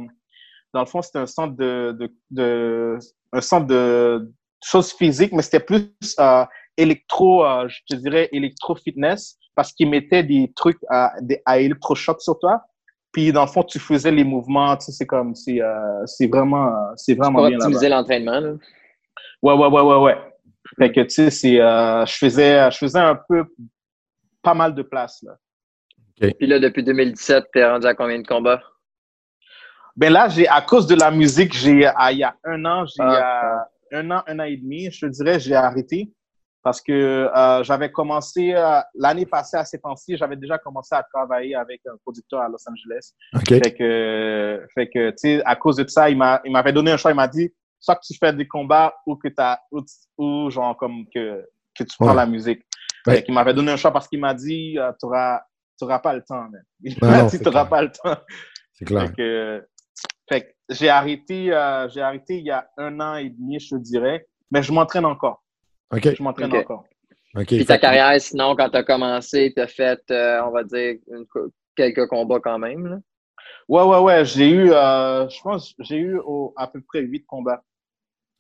dans 0.74 0.82
le 0.82 0.86
fond, 0.86 1.02
c'était 1.02 1.20
un 1.20 1.26
centre 1.26 1.56
de, 1.56 1.96
de, 1.98 2.12
de, 2.30 3.00
un 3.32 3.40
centre 3.40 3.68
de 3.68 4.30
choses 4.62 4.92
physiques, 4.92 5.32
mais 5.32 5.44
c'était 5.44 5.62
plus 5.62 5.90
euh, 6.20 6.46
électro, 6.76 7.46
je 7.70 7.80
te 7.90 7.96
dirais 7.96 8.28
électro-fitness, 8.34 9.38
parce 9.56 9.72
qu'ils 9.72 9.90
mettaient 9.90 10.24
des 10.24 10.52
trucs 10.54 10.80
à, 10.90 11.14
des, 11.22 11.42
à 11.46 11.60
électrochoc 11.60 12.22
sur 12.22 12.38
toi. 12.38 12.62
Puis 13.14 13.32
dans 13.32 13.46
le 13.46 13.52
fond, 13.52 13.64
tu 13.64 13.80
faisais 13.80 14.12
les 14.12 14.26
mouvements, 14.26 14.76
tu 14.76 14.86
sais, 14.86 14.92
c'est 14.92 15.06
comme, 15.06 15.34
c'est 15.36 15.60
c'est 16.06 16.28
vraiment, 16.28 16.74
c'est 16.98 17.16
vraiment 17.16 17.40
Pour 17.40 17.48
bien 17.48 17.58
optimiser 17.60 17.88
l'entraînement. 17.88 18.40
là? 18.42 18.54
Ouais, 19.42 19.54
ouais, 19.54 19.68
ouais, 19.68 19.82
ouais, 19.82 20.00
ouais. 20.06 20.18
Fait 20.78 20.92
que, 20.92 21.02
tu 21.02 21.10
sais, 21.10 21.30
c'est, 21.30 21.56
je 22.12 22.18
faisais, 22.18 22.70
je 22.72 22.78
faisais 22.78 23.00
un 23.00 23.18
peu, 23.30 23.46
pas 24.42 24.54
mal 24.54 24.74
de 24.76 24.82
place, 24.82 25.24
là. 25.24 25.34
Puis 26.38 26.48
là, 26.48 26.60
depuis 26.60 26.84
2017, 26.84 27.46
t'es 27.54 27.66
rendu 27.68 27.88
à 27.88 27.94
combien 27.94 28.20
de 28.20 28.28
combats? 28.28 28.62
Ben 29.96 30.12
là, 30.14 30.30
j'ai, 30.30 30.48
à 30.48 30.62
cause 30.62 30.88
de 30.88 30.96
la 30.96 31.12
musique, 31.12 31.54
j'ai, 31.54 31.72
il 32.12 32.18
y 32.18 32.24
a 32.24 32.36
un 32.46 32.64
an, 32.66 32.86
j'ai, 32.86 33.02
Ah, 33.04 33.68
euh, 33.94 34.00
un 34.00 34.12
an, 34.12 34.24
un 34.28 34.40
an 34.40 34.44
et 34.44 34.56
demi, 34.58 34.90
je 34.92 35.06
te 35.06 35.12
dirais, 35.12 35.40
j'ai 35.40 35.56
arrêté. 35.56 36.12
Parce 36.64 36.80
que 36.80 36.92
euh, 36.94 37.64
j'avais 37.64 37.92
commencé, 37.92 38.54
euh, 38.54 38.80
l'année 38.94 39.26
passée, 39.26 39.58
à 39.58 39.66
ces 39.66 39.80
temps-ci, 39.80 40.16
j'avais 40.16 40.36
déjà 40.36 40.60
commencé 40.60 40.94
à 40.94 41.02
travailler 41.02 41.56
avec 41.56 41.82
un 41.88 41.98
producteur 42.04 42.40
à 42.42 42.48
Los 42.48 42.64
Angeles. 42.70 43.14
OK. 43.34 43.48
Fait 43.48 43.74
que, 43.74 44.64
fait 44.76 44.88
que, 44.88 45.10
tu 45.10 45.16
sais, 45.18 45.42
à 45.44 45.56
cause 45.56 45.78
de 45.78 45.88
ça, 45.88 46.08
il 46.10 46.18
m'a, 46.18 46.40
il 46.46 46.52
m'avait 46.52 46.72
donné 46.72 46.92
un 46.92 46.98
choix. 46.98 47.10
Il 47.12 47.16
m'a 47.16 47.28
dit, 47.28 47.52
soit 47.80 47.96
que 47.96 48.06
tu 48.06 48.14
fais 48.16 48.32
des 48.32 48.48
combats 48.48 48.94
ou 49.08 49.16
que 49.16 49.28
t'as, 49.30 49.58
ou, 49.72 49.82
ou 50.20 50.50
genre 50.52 50.78
comme 50.78 51.06
que, 51.14 51.44
que 51.76 51.84
tu 51.84 51.96
prends 51.98 52.10
Ouais. 52.10 52.16
la 52.16 52.28
musique. 52.28 52.62
Ouais. 53.08 53.16
Fait 53.16 53.24
qu'il 53.24 53.34
m'avait 53.34 53.56
donné 53.56 53.72
un 53.72 53.78
choix 53.78 53.92
parce 53.92 54.08
qu'il 54.08 54.20
m'a 54.20 54.36
dit, 54.36 54.78
euh, 54.78 54.92
t'auras, 55.82 56.00
t'auras 56.00 56.00
pas 56.00 56.14
le 56.14 56.22
temps, 56.24 56.48
dit, 56.80 56.96
c'est 57.30 57.44
t'auras 57.44 57.66
clair. 57.66 57.70
pas 57.70 57.82
le 57.82 57.92
temps. 57.92 58.22
C'est 58.74 58.86
clair. 58.86 59.08
Fait 59.08 59.14
que, 59.16 59.68
fait 60.30 60.42
que 60.42 60.48
j'ai 60.70 60.90
arrêté, 60.90 61.54
euh, 61.54 61.88
j'ai 61.90 62.02
arrêté 62.02 62.38
il 62.38 62.46
y 62.46 62.52
a 62.52 62.68
un 62.78 63.00
an 63.00 63.16
et 63.16 63.30
demi, 63.30 63.60
je 63.60 63.76
te 63.76 63.82
dirais. 63.82 64.26
Mais 64.52 64.64
je 64.64 64.72
m'entraîne 64.72 65.06
encore. 65.06 65.44
OK. 65.94 66.16
Je 66.16 66.24
m'entraîne 66.24 66.54
encore. 66.56 66.84
OK. 67.36 67.46
Puis 67.48 67.66
ta 67.66 67.78
carrière, 67.78 68.20
sinon, 68.20 68.56
quand 68.56 68.70
t'as 68.70 68.84
commencé, 68.84 69.54
t'as 69.56 69.68
fait, 69.68 70.02
euh, 70.12 70.42
on 70.46 70.52
va 70.52 70.64
dire, 70.64 70.96
une 71.12 71.26
quelques 71.76 72.08
combats 72.08 72.40
quand 72.42 72.60
même. 72.60 72.86
Là? 72.88 72.98
Ouais, 73.70 73.84
ouais, 73.84 74.00
ouais. 74.00 74.26
J'ai 74.26 74.50
eu, 74.50 74.72
euh, 74.74 75.30
je 75.30 75.42
pense, 75.42 75.74
j'ai 75.80 75.98
eu 75.98 76.18
au- 76.20 76.54
à 76.58 76.68
peu 76.68 76.82
près 76.82 77.00
huit 77.02 77.24
combats. 77.26 77.64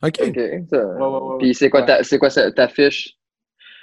OK. 0.03 0.19
OK. 0.19 0.39
ça- 0.69 0.85
Ouais, 0.85 0.99
ouais, 1.07 1.19
ouais. 1.21 1.37
Puis 1.39 1.55
c'est 1.55 1.69
quoi, 1.69 1.81
Ouais. 1.81 1.85
ta, 1.85 2.03
c'est 2.03 2.17
quoi 2.19 2.29
ta 2.29 2.67
fiche? 2.67 3.15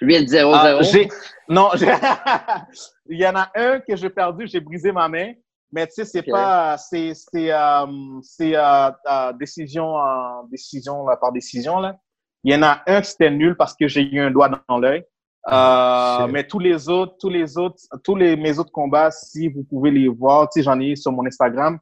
8-0-0? 0.02 1.10
Ah, 1.10 1.14
non, 1.48 1.70
il 3.08 3.18
y 3.18 3.26
en 3.26 3.34
a 3.36 3.50
un 3.54 3.80
que 3.80 3.96
j'ai 3.96 4.10
perdu, 4.10 4.46
j'ai 4.46 4.60
brisé 4.60 4.92
ma 4.92 5.08
main. 5.08 5.32
Mais 5.70 5.86
tu 5.86 5.94
sais, 5.94 6.04
c'est 6.06 6.22
pas, 6.22 6.78
c'est, 6.78 7.12
c'est, 7.14 7.52
euh, 7.52 7.86
c'est 8.22 8.56
euh, 8.56 8.90
euh, 9.10 9.32
décision, 9.34 9.98
euh, 9.98 10.42
décision 10.50 11.06
là, 11.06 11.16
par 11.16 11.30
décision 11.32 11.78
là. 11.78 11.96
Il 12.44 12.54
y 12.54 12.56
en 12.56 12.62
a 12.62 12.82
un 12.86 13.00
qui 13.02 13.10
c'était 13.10 13.30
nul 13.30 13.56
parce 13.56 13.74
que 13.74 13.86
j'ai 13.88 14.02
eu 14.02 14.20
un 14.20 14.30
doigt 14.30 14.48
dans 14.68 14.78
l'œil. 14.78 15.04
Euh, 15.50 16.18
Shit. 16.24 16.32
mais 16.32 16.46
tous 16.46 16.58
les 16.58 16.88
autres, 16.88 17.16
tous 17.20 17.28
les 17.28 17.58
autres, 17.58 17.82
tous 18.04 18.16
les 18.16 18.36
mes 18.36 18.58
autres 18.58 18.72
combats, 18.72 19.10
si 19.10 19.48
vous 19.48 19.64
pouvez 19.64 19.90
les 19.90 20.08
voir, 20.08 20.48
tu 20.48 20.60
sais, 20.60 20.62
j'en 20.62 20.78
ai 20.80 20.96
sur 20.96 21.12
mon 21.12 21.26
Instagram. 21.26 21.78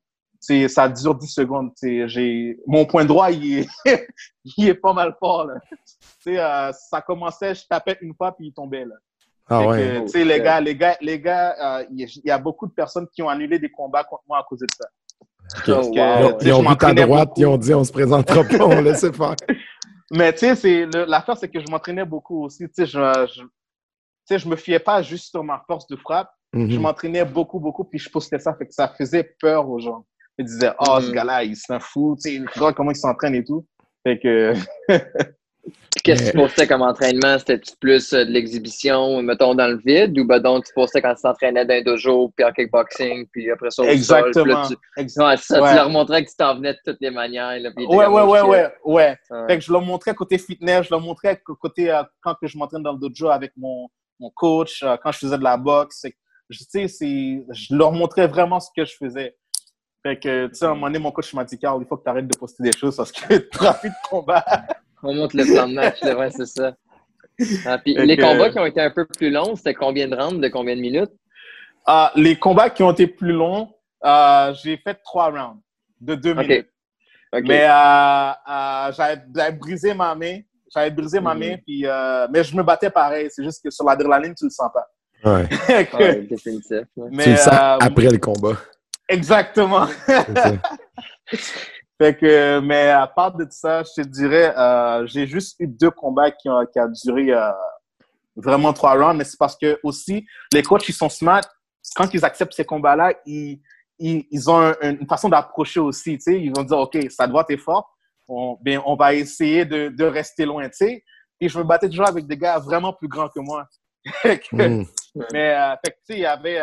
C'est, 0.46 0.68
ça 0.68 0.88
dure 0.88 1.16
10 1.16 1.26
secondes. 1.26 1.72
J'ai, 1.82 2.56
mon 2.68 2.84
point 2.86 3.04
droit, 3.04 3.32
il 3.32 3.58
est, 3.60 3.68
il 4.56 4.68
est 4.68 4.74
pas 4.74 4.92
mal 4.92 5.16
fort 5.18 5.44
là. 5.46 5.54
Tu 5.72 5.76
sais, 6.20 6.38
euh, 6.38 6.70
ça 6.72 7.00
commençait, 7.00 7.52
je 7.52 7.64
tapais 7.68 7.98
une 8.00 8.14
fois 8.14 8.30
puis 8.30 8.46
il 8.48 8.52
tombait 8.52 8.84
là. 8.84 8.94
Ah 9.48 9.60
Fait 9.60 9.66
ouais. 9.66 9.76
que, 9.78 10.00
tu 10.02 10.08
sais, 10.08 10.24
les 10.24 10.40
gars, 10.40 10.60
les 10.60 10.76
gars, 10.76 10.96
les 11.00 11.20
gars, 11.20 11.78
euh, 11.80 11.84
il 11.90 12.00
y 12.00 12.04
a- 12.04 12.20
il 12.24 12.28
y 12.28 12.30
a 12.30 12.38
beaucoup 12.38 12.66
de 12.68 12.72
personnes 12.72 13.08
qui 13.12 13.22
ont 13.22 13.28
annulé 13.28 13.58
des 13.58 13.70
combats 13.70 14.04
contre 14.04 14.22
moi 14.28 14.38
à 14.38 14.44
cause 14.48 14.60
de 14.60 14.66
ça. 14.80 14.88
Oh, 14.88 15.62
Ils 15.66 15.72
ont, 15.74 15.80
wow. 15.80 16.36
que- 16.36 16.44
ils 16.44 16.52
ont 16.52 16.62
je 16.62 16.68
vu 16.68 16.76
ta 16.76 16.94
droite, 16.94 17.28
beaucoup. 17.28 17.40
ils 17.40 17.46
ont 17.46 17.56
dit 17.58 17.74
on 17.74 17.82
se 17.84 17.92
présentera 17.92 18.44
pas, 18.44 18.64
on 18.66 18.80
laisse 18.80 19.00
faire. 19.12 19.34
Mais 20.12 20.32
tu 20.32 20.54
sais, 20.54 20.86
l'affaire, 20.86 21.36
c'est 21.36 21.48
que 21.48 21.58
je 21.58 21.66
m'entraînais 21.68 22.04
beaucoup 22.04 22.44
aussi. 22.44 22.68
Tu 22.68 22.70
sais, 22.74 22.86
je, 22.86 23.00
je, 23.34 23.40
tu 23.42 23.48
sais, 24.26 24.38
je 24.38 24.48
me 24.48 24.54
fiais 24.54 24.78
pas 24.78 25.02
juste 25.02 25.30
sur 25.30 25.42
ma 25.42 25.60
force 25.66 25.88
de 25.88 25.96
frappe. 25.96 26.30
Je 26.54 26.58
Mhm. 26.60 26.80
m'entraînais 26.82 27.24
beaucoup, 27.24 27.58
beaucoup, 27.58 27.82
puis 27.84 27.98
je 27.98 28.08
postais 28.08 28.38
ça, 28.38 28.54
fait 28.54 28.66
que 28.66 28.72
ça 28.72 28.86
faisait 28.96 29.34
peur 29.40 29.68
aux 29.68 29.80
gens. 29.80 30.06
Ils 30.38 30.44
disaient, 30.44 30.72
oh, 30.80 30.98
ce 31.00 31.06
Mhm. 31.08 31.12
gars-là, 31.14 31.44
il 31.44 31.56
s'en 31.56 31.80
fout, 31.80 32.18
tu 32.22 32.30
sais, 32.38 32.44
regarde 32.54 32.74
comment 32.74 32.90
il 32.90 32.96
s'entraîne 32.96 33.34
et 33.34 33.44
tout. 33.44 33.64
Fait 34.06 34.18
que, 34.18 34.52
Qu'est-ce 36.04 36.26
que 36.26 36.30
tu 36.30 36.36
postais 36.36 36.68
comme 36.68 36.82
entraînement? 36.82 37.36
C'était-tu 37.38 37.72
plus 37.80 38.12
euh, 38.12 38.24
de 38.24 38.30
l'exhibition, 38.30 39.20
mettons, 39.22 39.56
dans 39.56 39.66
le 39.66 39.78
vide, 39.84 40.16
ou 40.16 40.24
ben 40.24 40.38
donc 40.38 40.64
tu 40.64 40.72
postais 40.72 41.02
quand 41.02 41.14
tu 41.16 41.22
t'entraînais 41.22 41.64
dans 41.64 41.74
un 41.74 41.82
dojo, 41.82 42.32
puis 42.36 42.44
en 42.46 42.52
kickboxing, 42.52 43.26
puis 43.32 43.50
après 43.50 43.70
ça 43.70 43.82
au 43.82 43.86
sol, 43.86 43.92
exactement. 43.94 44.44
là, 44.60 44.68
tu... 44.68 44.74
Ex- 45.02 45.16
Ouais, 45.16 45.36
ça, 45.38 45.60
Ouais. 45.60 45.70
tu 45.70 45.74
leur 45.74 45.90
montrais 45.90 46.22
que 46.24 46.30
tu 46.30 46.36
t'en 46.36 46.54
venais 46.54 46.74
de 46.74 46.78
toutes 46.84 46.98
les 47.00 47.10
manières. 47.10 47.58
Là, 47.58 47.70
puis 47.74 47.86
Ouais, 47.86 48.06
ouais, 48.06 48.22
ouais, 48.22 48.40
ouais, 48.42 48.42
ouais. 48.84 49.16
Ouais. 49.30 49.46
Fait 49.48 49.58
que 49.58 49.64
je 49.64 49.72
leur 49.72 49.82
montrais 49.82 50.14
côté 50.14 50.38
fitness, 50.38 50.84
je 50.86 50.90
leur 50.90 51.00
montrais 51.00 51.36
que 51.44 51.52
côté 51.54 51.90
euh, 51.90 52.04
quand 52.20 52.34
que 52.40 52.46
je 52.46 52.56
m'entraîne 52.56 52.84
dans 52.84 52.92
le 52.92 52.98
dojo 53.00 53.28
avec 53.28 53.50
mon, 53.56 53.88
mon 54.20 54.30
coach, 54.30 54.84
euh, 54.84 54.96
quand 55.02 55.10
je 55.10 55.18
faisais 55.18 55.38
de 55.38 55.42
la 55.44 55.56
boxe. 55.56 56.06
Je, 56.48 56.58
tu 56.58 56.64
sais, 56.70 56.86
c'est- 56.86 57.44
je 57.52 57.74
leur 57.74 57.90
montrais 57.90 58.28
vraiment 58.28 58.60
ce 58.60 58.68
que 58.76 58.84
je 58.84 58.94
faisais. 58.96 59.34
Fait 60.06 60.16
que, 60.20 60.46
tu 60.46 60.54
sais, 60.54 60.64
à 60.64 60.68
un 60.68 60.74
moment 60.74 60.86
donné, 60.86 61.00
mon 61.00 61.10
coach 61.10 61.34
m'a 61.34 61.42
dit, 61.42 61.58
Carl, 61.58 61.82
il 61.82 61.86
faut 61.88 61.96
que 61.96 62.04
tu 62.04 62.08
arrêtes 62.08 62.28
de 62.28 62.36
poster 62.38 62.62
des 62.62 62.70
choses 62.76 62.94
parce 62.96 63.10
que 63.10 63.26
plus 63.80 63.88
de 63.88 64.08
combat. 64.08 64.44
On 65.02 65.12
monte 65.12 65.34
le 65.34 65.44
plan 65.44 65.68
de 65.68 65.74
match, 65.74 66.00
là, 66.02 66.16
ouais, 66.16 66.30
c'est 66.30 66.46
ça. 66.46 66.72
Ah, 67.66 67.78
puis 67.78 67.94
les 67.96 68.16
que- 68.16 68.22
combats 68.22 68.50
qui 68.50 68.58
ont 68.60 68.66
été 68.66 68.80
un 68.80 68.90
peu 68.90 69.04
plus 69.04 69.30
longs, 69.30 69.56
c'était 69.56 69.74
combien 69.74 70.06
de 70.06 70.14
rounds, 70.14 70.40
de 70.40 70.48
combien 70.48 70.76
de 70.76 70.80
minutes? 70.80 71.10
Euh, 71.88 72.06
les 72.14 72.36
combats 72.36 72.70
qui 72.70 72.84
ont 72.84 72.92
été 72.92 73.08
plus 73.08 73.32
longs, 73.32 73.68
euh, 74.04 74.54
j'ai 74.62 74.76
fait 74.76 74.94
trois 75.04 75.26
rounds 75.30 75.60
de 76.00 76.14
deux 76.14 76.34
minutes. 76.34 76.68
Mais 77.42 77.64
euh, 77.68 78.30
euh, 78.48 78.92
j'avais 78.92 79.52
brisé 79.52 79.92
ma 79.92 80.14
main. 80.14 80.38
J'avais 80.72 80.90
brisé 80.92 81.18
ma 81.18 81.34
Mhm. 81.34 81.40
main, 81.40 81.56
puis, 81.66 81.84
euh, 81.84 82.28
mais 82.30 82.44
je 82.44 82.56
me 82.56 82.62
battais 82.62 82.90
pareil. 82.90 83.28
C'est 83.30 83.42
juste 83.42 83.60
que 83.62 83.70
sur 83.70 83.84
l'adrénaline, 83.84 84.34
tu 84.36 84.44
le 84.44 84.50
sens 84.50 84.70
pas. 84.72 84.86
Ouais. 85.24 85.46
Fait 85.48 85.86
que- 85.90 85.96
Ouais, 85.96 86.20
définitif. 86.22 86.70
ouais. 86.96 87.08
mais, 87.10 87.24
tu 87.24 87.30
le 87.30 87.36
sens 87.36 87.48
euh, 87.54 87.78
après 87.80 88.08
le 88.08 88.18
combat. 88.18 88.56
Exactement. 89.08 89.86
Fait 91.98 92.14
que, 92.16 92.60
mais 92.60 92.90
à 92.90 93.06
part 93.06 93.34
de 93.34 93.46
ça, 93.50 93.82
je 93.82 94.02
te 94.02 94.06
dirais, 94.06 94.54
euh, 94.56 95.06
j'ai 95.06 95.26
juste 95.26 95.56
eu 95.58 95.66
deux 95.66 95.90
combats 95.90 96.30
qui 96.30 96.48
ont, 96.50 96.64
qui 96.66 96.78
a 96.78 96.86
duré 96.88 97.32
euh, 97.32 97.50
vraiment 98.36 98.72
trois 98.74 98.92
rounds, 98.94 99.16
mais 99.16 99.24
c'est 99.24 99.38
parce 99.38 99.56
que 99.56 99.78
aussi, 99.82 100.26
les 100.52 100.62
coachs, 100.62 100.86
ils 100.88 100.94
sont 100.94 101.08
smart. 101.08 101.40
Quand 101.94 102.12
ils 102.12 102.22
acceptent 102.24 102.52
ces 102.52 102.66
combats-là, 102.66 103.14
ils, 103.24 103.60
ils, 103.98 104.26
ils 104.30 104.50
ont 104.50 104.58
un- 104.58 104.74
une 104.82 105.06
façon 105.08 105.28
d'approcher 105.30 105.80
aussi, 105.80 106.18
tu 106.18 106.20
sais. 106.20 106.38
Ils 106.40 106.52
vont 106.54 106.64
dire, 106.64 106.76
OK, 106.78 106.98
ça 107.10 107.26
doit 107.26 107.46
être 107.48 107.60
fort. 107.60 107.96
On, 108.28 108.58
ben, 108.60 108.82
on 108.84 108.94
va 108.96 109.14
essayer 109.14 109.64
de, 109.64 109.88
de 109.88 110.04
rester 110.04 110.44
loin, 110.44 110.64
tu 110.68 110.76
sais. 110.76 111.04
Et 111.40 111.48
je 111.48 111.56
me 111.58 111.64
battais 111.64 111.88
toujours 111.88 112.08
avec 112.08 112.26
des 112.26 112.36
gars 112.36 112.58
vraiment 112.58 112.92
plus 112.92 113.08
grands 113.08 113.28
que 113.28 113.40
moi. 113.40 113.66
Que- 114.22 114.54
Mhm. 114.56 114.86
mais, 115.32 115.54
euh, 115.54 115.74
fait 115.84 115.92
que, 115.92 115.96
tu 115.96 116.02
sais, 116.08 116.14
il 116.14 116.18
y 116.20 116.26
avait. 116.26 116.60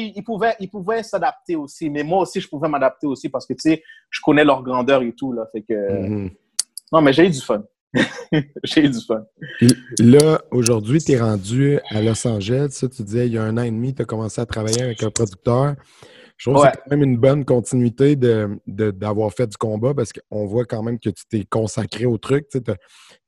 Ils 0.00 0.22
pouvaient, 0.24 0.54
ils 0.60 0.68
pouvaient 0.70 1.02
s'adapter 1.02 1.56
aussi. 1.56 1.90
Mais 1.90 2.02
moi 2.04 2.22
aussi, 2.22 2.40
je 2.40 2.48
pouvais 2.48 2.68
m'adapter 2.68 3.06
aussi 3.06 3.28
parce 3.28 3.46
que, 3.46 3.54
tu 3.54 3.60
sais, 3.70 3.82
je 4.10 4.20
connais 4.22 4.44
leur 4.44 4.62
grandeur 4.62 5.02
et 5.02 5.12
tout, 5.14 5.32
là. 5.32 5.46
Fait 5.52 5.62
que. 5.62 6.02
Mhm. 6.08 6.30
Non, 6.92 7.00
mais 7.00 7.12
j'ai 7.12 7.26
eu 7.26 7.30
du 7.30 7.40
fun. 7.40 7.62
j'ai 8.64 8.84
eu 8.84 8.88
du 8.90 9.00
fun. 9.00 9.22
Puis 9.58 9.68
là, 10.00 10.40
aujourd'hui, 10.50 10.98
tu 11.00 11.12
es 11.12 11.20
rendu 11.20 11.78
à 11.90 12.00
Los 12.02 12.26
Angeles. 12.26 12.68
Ça, 12.72 12.88
tu 12.88 13.02
disais, 13.02 13.26
il 13.26 13.34
y 13.34 13.38
a 13.38 13.42
un 13.42 13.56
an 13.58 13.62
et 13.62 13.70
demi, 13.70 13.94
tu 13.94 14.02
as 14.02 14.04
commencé 14.04 14.40
à 14.40 14.46
travailler 14.46 14.82
avec 14.82 15.02
un 15.02 15.10
producteur. 15.10 15.74
Je 16.38 16.50
trouve 16.50 16.60
Ouais. 16.62 16.70
que 16.70 16.74
c'est 16.76 16.90
quand 16.90 16.96
même 16.96 17.02
une 17.08 17.18
bonne 17.18 17.44
continuité 17.44 18.16
de- 18.16 18.58
de- 18.66 18.90
d'avoir 18.90 19.30
fait 19.32 19.46
du 19.46 19.56
combat 19.56 19.94
parce 19.94 20.12
qu'on 20.12 20.46
voit 20.46 20.64
quand 20.64 20.82
même 20.82 20.98
que 20.98 21.10
tu 21.10 21.22
t'es 21.30 21.44
consacré 21.44 22.04
au 22.04 22.18
truc. 22.18 22.48
Tu 22.48 22.58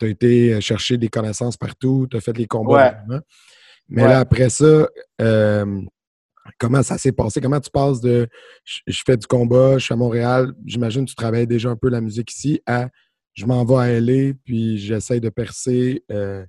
as, 0.03 0.07
été 0.09 0.61
chercher 0.61 0.97
des 0.97 1.09
connaissances 1.09 1.57
partout, 1.57 2.09
tu 2.11 2.17
as 2.17 2.21
fait 2.21 2.37
les 2.37 2.47
combats. 2.47 2.97
Ouais. 3.09 3.17
Mais 3.89 4.03
Ouais. 4.03 4.09
là, 4.09 4.19
après 4.21 4.49
ça, 4.49 4.89
euh, 5.21 5.81
comment 6.59 6.83
ça 6.83 6.99
s'est 6.99 7.13
passé? 7.13 7.41
Comment 7.41 7.61
tu 7.61 7.71
passes 7.71 8.01
de 8.01 8.29
je, 8.65 9.03
fais 9.07 9.17
du 9.17 9.27
combat, 9.27 9.79
je 9.79 9.85
suis 9.85 9.95
à 9.95 9.97
Montréal, 9.97 10.53
j'imagine 10.65 11.05
que 11.05 11.11
tu 11.11 11.17
travailles 11.17 11.47
déjà 11.47 11.71
un 11.71 11.77
peu 11.77 11.89
la 11.89 12.01
musique 12.01 12.31
ici, 12.33 12.61
à 12.67 12.89
je 13.35 13.47
m'en 13.47 13.65
vais 13.65 13.77
à 13.77 14.01
LA, 14.01 14.35
puis 14.45 14.79
j'essaie 14.79 15.21
de 15.21 15.29
percer 15.29 16.05
euh, 16.11 16.45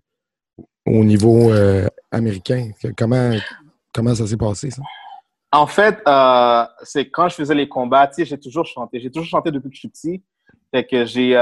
au 0.86 1.04
niveau 1.04 1.52
euh, 1.52 1.88
américain. 2.12 2.72
Comment, 2.96 3.32
comment 3.94 4.14
ça 4.14 4.28
s'est 4.28 4.38
passé, 4.38 4.70
ça? 4.70 4.84
En 5.52 5.68
fait, 5.68 6.00
euh, 6.08 6.66
c'est 6.84 7.10
quand 7.10 7.30
je 7.30 7.36
faisais 7.36 7.56
les 7.56 7.68
combats, 7.68 8.08
tu 8.08 8.16
sais, 8.16 8.26
j'ai 8.26 8.40
toujours 8.40 8.66
chanté. 8.66 9.00
J'ai 9.00 9.10
toujours 9.10 9.28
chanté 9.28 9.52
depuis 9.52 9.70
que 9.70 9.76
je 9.76 9.80
suis 9.80 9.90
petit. 9.90 10.24
Fait 10.72 10.86
que 10.86 11.06
j'ai 11.06 11.34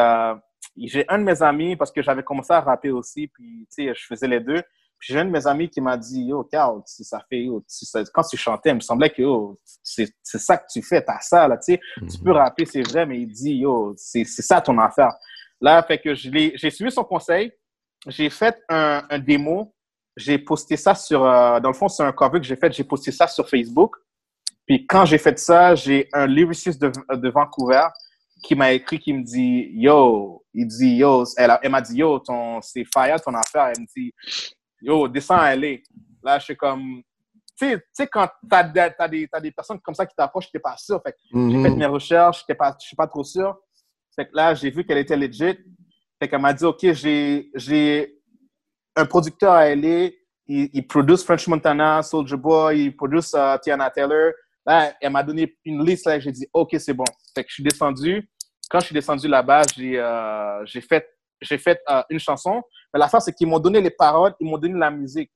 j'ai 0.77 1.05
un 1.09 1.19
de 1.19 1.23
mes 1.23 1.41
amis, 1.41 1.75
parce 1.75 1.91
que 1.91 2.01
j'avais 2.01 2.23
commencé 2.23 2.53
à 2.53 2.61
rapper 2.61 2.91
aussi, 2.91 3.27
puis 3.27 3.67
tu 3.69 3.85
sais, 3.85 3.93
je 3.93 4.05
faisais 4.05 4.27
les 4.27 4.39
deux. 4.39 4.61
Puis 5.03 5.13
j'ai 5.13 5.19
un 5.19 5.25
de 5.25 5.31
mes 5.31 5.45
amis 5.45 5.67
qui 5.69 5.81
m'a 5.81 5.97
dit, 5.97 6.23
yo, 6.23 6.45
Carl, 6.45 6.81
ça 6.85 7.19
fait, 7.29 7.43
yo, 7.43 7.61
quand 8.13 8.23
tu 8.23 8.37
chantais, 8.37 8.69
il 8.69 8.75
me 8.75 8.79
semblait 8.79 9.09
que, 9.09 9.21
yo, 9.21 9.59
c'est 9.83 10.07
c'est 10.23 10.37
ça 10.39 10.55
que 10.55 10.63
tu 10.71 10.81
fais, 10.81 11.01
t'as 11.03 11.19
ça, 11.19 11.45
là, 11.45 11.57
tu 11.57 11.73
sais. 11.73 11.81
Tu 12.09 12.17
peux 12.23 12.31
rapper, 12.31 12.65
c'est 12.65 12.83
vrai, 12.87 13.05
mais 13.05 13.19
il 13.19 13.27
dit, 13.27 13.55
yo, 13.55 13.93
c'est 13.97 14.23
c'est 14.23 14.41
ça 14.43 14.61
ton 14.61 14.77
affaire. 14.79 15.11
Là, 15.59 15.83
fait 15.83 15.97
que 15.97 16.15
je 16.15 16.29
l'ai- 16.29 16.53
j'ai 16.55 16.69
suivi 16.69 16.89
son 16.89 17.03
conseil. 17.03 17.51
J'ai 18.07 18.29
fait 18.29 18.57
un, 18.69 19.03
un 19.09 19.19
démo. 19.19 19.75
J'ai 20.15 20.37
posté 20.37 20.77
ça 20.77 20.95
sur, 20.95 21.25
euh, 21.25 21.59
dans 21.59 21.69
le 21.69 21.75
fond, 21.75 21.89
c'est 21.89 22.03
un 22.03 22.13
cover 22.13 22.39
que 22.39 22.45
j'ai 22.45 22.55
fait. 22.55 22.71
J'ai 22.71 22.85
posté 22.85 23.11
ça 23.11 23.27
sur 23.27 23.49
Facebook. 23.49 23.97
Puis 24.65 24.87
quand 24.87 25.03
j'ai 25.03 25.17
fait 25.17 25.37
ça, 25.37 25.75
j'ai 25.75 26.07
un 26.13 26.27
lyriciste 26.27 26.81
de, 26.81 26.91
de 27.13 27.29
Vancouver 27.29 27.87
qui 28.41 28.55
m'a 28.55 28.71
écrit, 28.71 28.99
qui 28.99 29.11
me 29.11 29.21
dit, 29.23 29.69
yo, 29.73 30.45
il 30.53 30.65
dit, 30.67 30.95
yo, 30.95 31.25
elle, 31.35 31.57
elle 31.61 31.71
m'a 31.71 31.81
dit, 31.81 31.97
yo, 31.97 32.19
ton, 32.19 32.61
c'est 32.61 32.85
fire 32.93 33.19
ton 33.21 33.33
affaire. 33.33 33.65
Elle 33.75 33.81
me 33.81 33.87
dit, 33.97 34.13
yo, 34.83 35.07
descends 35.07 35.37
à 35.37 35.55
LA. 35.55 35.77
Là, 36.23 36.37
je 36.39 36.43
suis 36.45 36.55
comme. 36.57 37.01
Tu 37.57 37.77
sais- 37.91 38.07
quand 38.07 38.27
tu 38.27 38.55
as, 38.55 38.63
des 39.07 39.27
t'as 39.27 39.39
des 39.39 39.51
personnes 39.51 39.79
comme 39.79 39.93
ça 39.95 40.05
qui 40.05 40.15
t'approchent, 40.15 40.49
tu 40.49 40.57
n'es 40.57 40.61
pas 40.61 40.75
sûr. 40.77 41.01
Fait 41.03 41.15
j'ai 41.31 41.37
Mhm. 41.37 41.63
fait 41.63 41.69
mes 41.71 41.85
recherches, 41.85 42.43
je 42.47 42.53
ne 42.53 42.79
suis 42.79 42.95
pas 42.95 43.07
trop 43.07 43.23
sûr. 43.23 43.55
Fait 44.15 44.25
que 44.27 44.35
là, 44.35 44.53
j'ai 44.55 44.69
vu 44.69 44.83
qu'elle 44.85 44.97
était 44.97 45.15
legit. 45.17 45.57
Fait 46.19 46.27
qu'elle 46.27 46.41
m'a 46.41 46.53
dit, 46.53 46.65
OK, 46.65 46.79
j'ai 46.93 48.15
un 48.95 49.05
producteur 49.05 49.53
à 49.53 49.67
LA, 49.69 50.09
il, 50.47 50.69
il 50.73 50.87
produit 50.87 51.17
French 51.17 51.47
Montana, 51.47 52.01
Soulja 52.03 52.35
Boy, 52.37 52.85
il 52.85 52.95
produit 52.95 53.19
euh, 53.35 53.57
Tiana 53.59 53.89
Taylor. 53.89 54.31
Là, 54.65 54.93
elle 55.01 55.11
m'a 55.11 55.23
donné 55.23 55.57
une 55.65 55.83
liste, 55.83 56.05
là, 56.05 56.19
j'ai 56.19 56.31
dit, 56.31 56.47
OK, 56.53 56.75
c'est 56.79 56.93
bon. 56.93 57.03
Fait 57.35 57.43
que 57.43 57.49
je 57.49 57.55
suis 57.55 57.63
descendu. 57.63 58.29
Quand 58.69 58.79
je 58.79 58.85
suis 58.85 58.93
descendu 58.93 59.27
là-bas, 59.27 59.61
j'ai 59.75 59.99
euh, 59.99 60.65
j'ai 60.65 60.81
fait, 60.81 61.07
j'ai 61.43 61.57
fait 61.57 61.79
euh, 61.89 62.01
une 62.09 62.19
chanson. 62.19 62.61
Mais 62.93 62.99
l'affaire, 62.99 63.21
c'est 63.21 63.33
qu'ils 63.33 63.47
m'ont 63.47 63.59
donné 63.59 63.81
les 63.81 63.91
paroles, 63.91 64.33
ils 64.39 64.49
m'ont 64.49 64.57
donné 64.57 64.77
la 64.77 64.91
musique. 64.91 65.31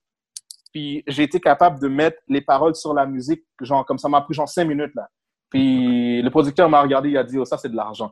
Puis 0.74 1.04
j'ai 1.08 1.24
été 1.24 1.40
capable 1.40 1.80
de 1.80 1.88
mettre 1.88 2.18
les 2.28 2.42
paroles 2.42 2.76
sur 2.76 2.94
la 2.94 3.06
musique, 3.06 3.44
genre 3.62 3.86
comme 3.86 3.98
ça 3.98 4.10
m'a 4.10 4.22
pris 4.22 4.34
genre 4.34 4.50
cinq 4.50 4.66
minutes 4.66 4.94
là. 4.96 5.08
Puis 5.50 6.22
le 6.22 6.30
producteur 6.30 6.70
m'a 6.70 6.82
regardé, 6.82 7.10
il 7.10 7.18
a 7.18 7.24
dit 7.24 7.38
oh 7.38 7.46
ça 7.46 7.58
c'est 7.58 7.70
de 7.70 7.76
l'argent. 7.76 8.12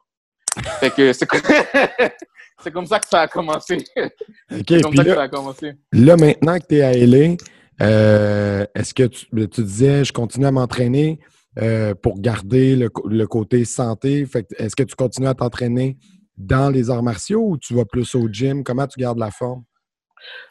Fait 0.80 0.90
que 0.90 1.12
c'est 1.12 1.26
comme... 1.26 1.42
c'est 2.64 2.72
comme 2.72 2.86
ça 2.86 3.00
que 3.00 3.08
ça 3.08 3.22
a 3.22 3.28
commencé. 3.28 3.78
OK, 3.98 4.64
C'est 4.68 4.82
comme 4.82 4.96
ça 4.96 5.04
que 5.04 5.10
là, 5.10 5.16
ça 5.16 5.22
a 5.24 5.28
commencé. 5.28 5.74
là, 5.92 6.16
maintenant 6.16 6.58
que 6.58 6.66
tu 6.68 6.76
es 6.76 6.82
à 6.82 6.94
LA, 6.94 7.36
euh, 7.82 8.66
est-ce 8.74 8.94
que 8.94 9.04
tu, 9.04 9.26
tu 9.50 9.64
disais, 9.64 10.06
je 10.06 10.14
continue 10.14 10.46
à 10.46 10.52
m'entraîner 10.52 11.20
euh, 11.60 11.94
pour 11.94 12.20
garder 12.20 12.76
le, 12.76 13.28
côté 13.28 13.66
santé? 13.66 14.26
Fait 14.26 14.44
que 14.44 14.56
est-ce 14.58 14.76
que 14.76 14.84
tu 14.84 14.96
continues 14.96 15.28
à 15.28 15.34
t'entraîner 15.34 15.98
dans 16.38 16.70
les 16.70 16.90
arts 16.90 17.04
martiaux 17.04 17.44
ou 17.50 17.58
tu 17.58 17.74
vas 17.74 17.86
plus 17.86 18.16
au 18.16 18.28
gym? 18.28 18.64
Comment 18.64 18.88
tu 18.88 19.00
gardes 19.00 19.18
la 19.18 19.32
forme? 19.32 19.64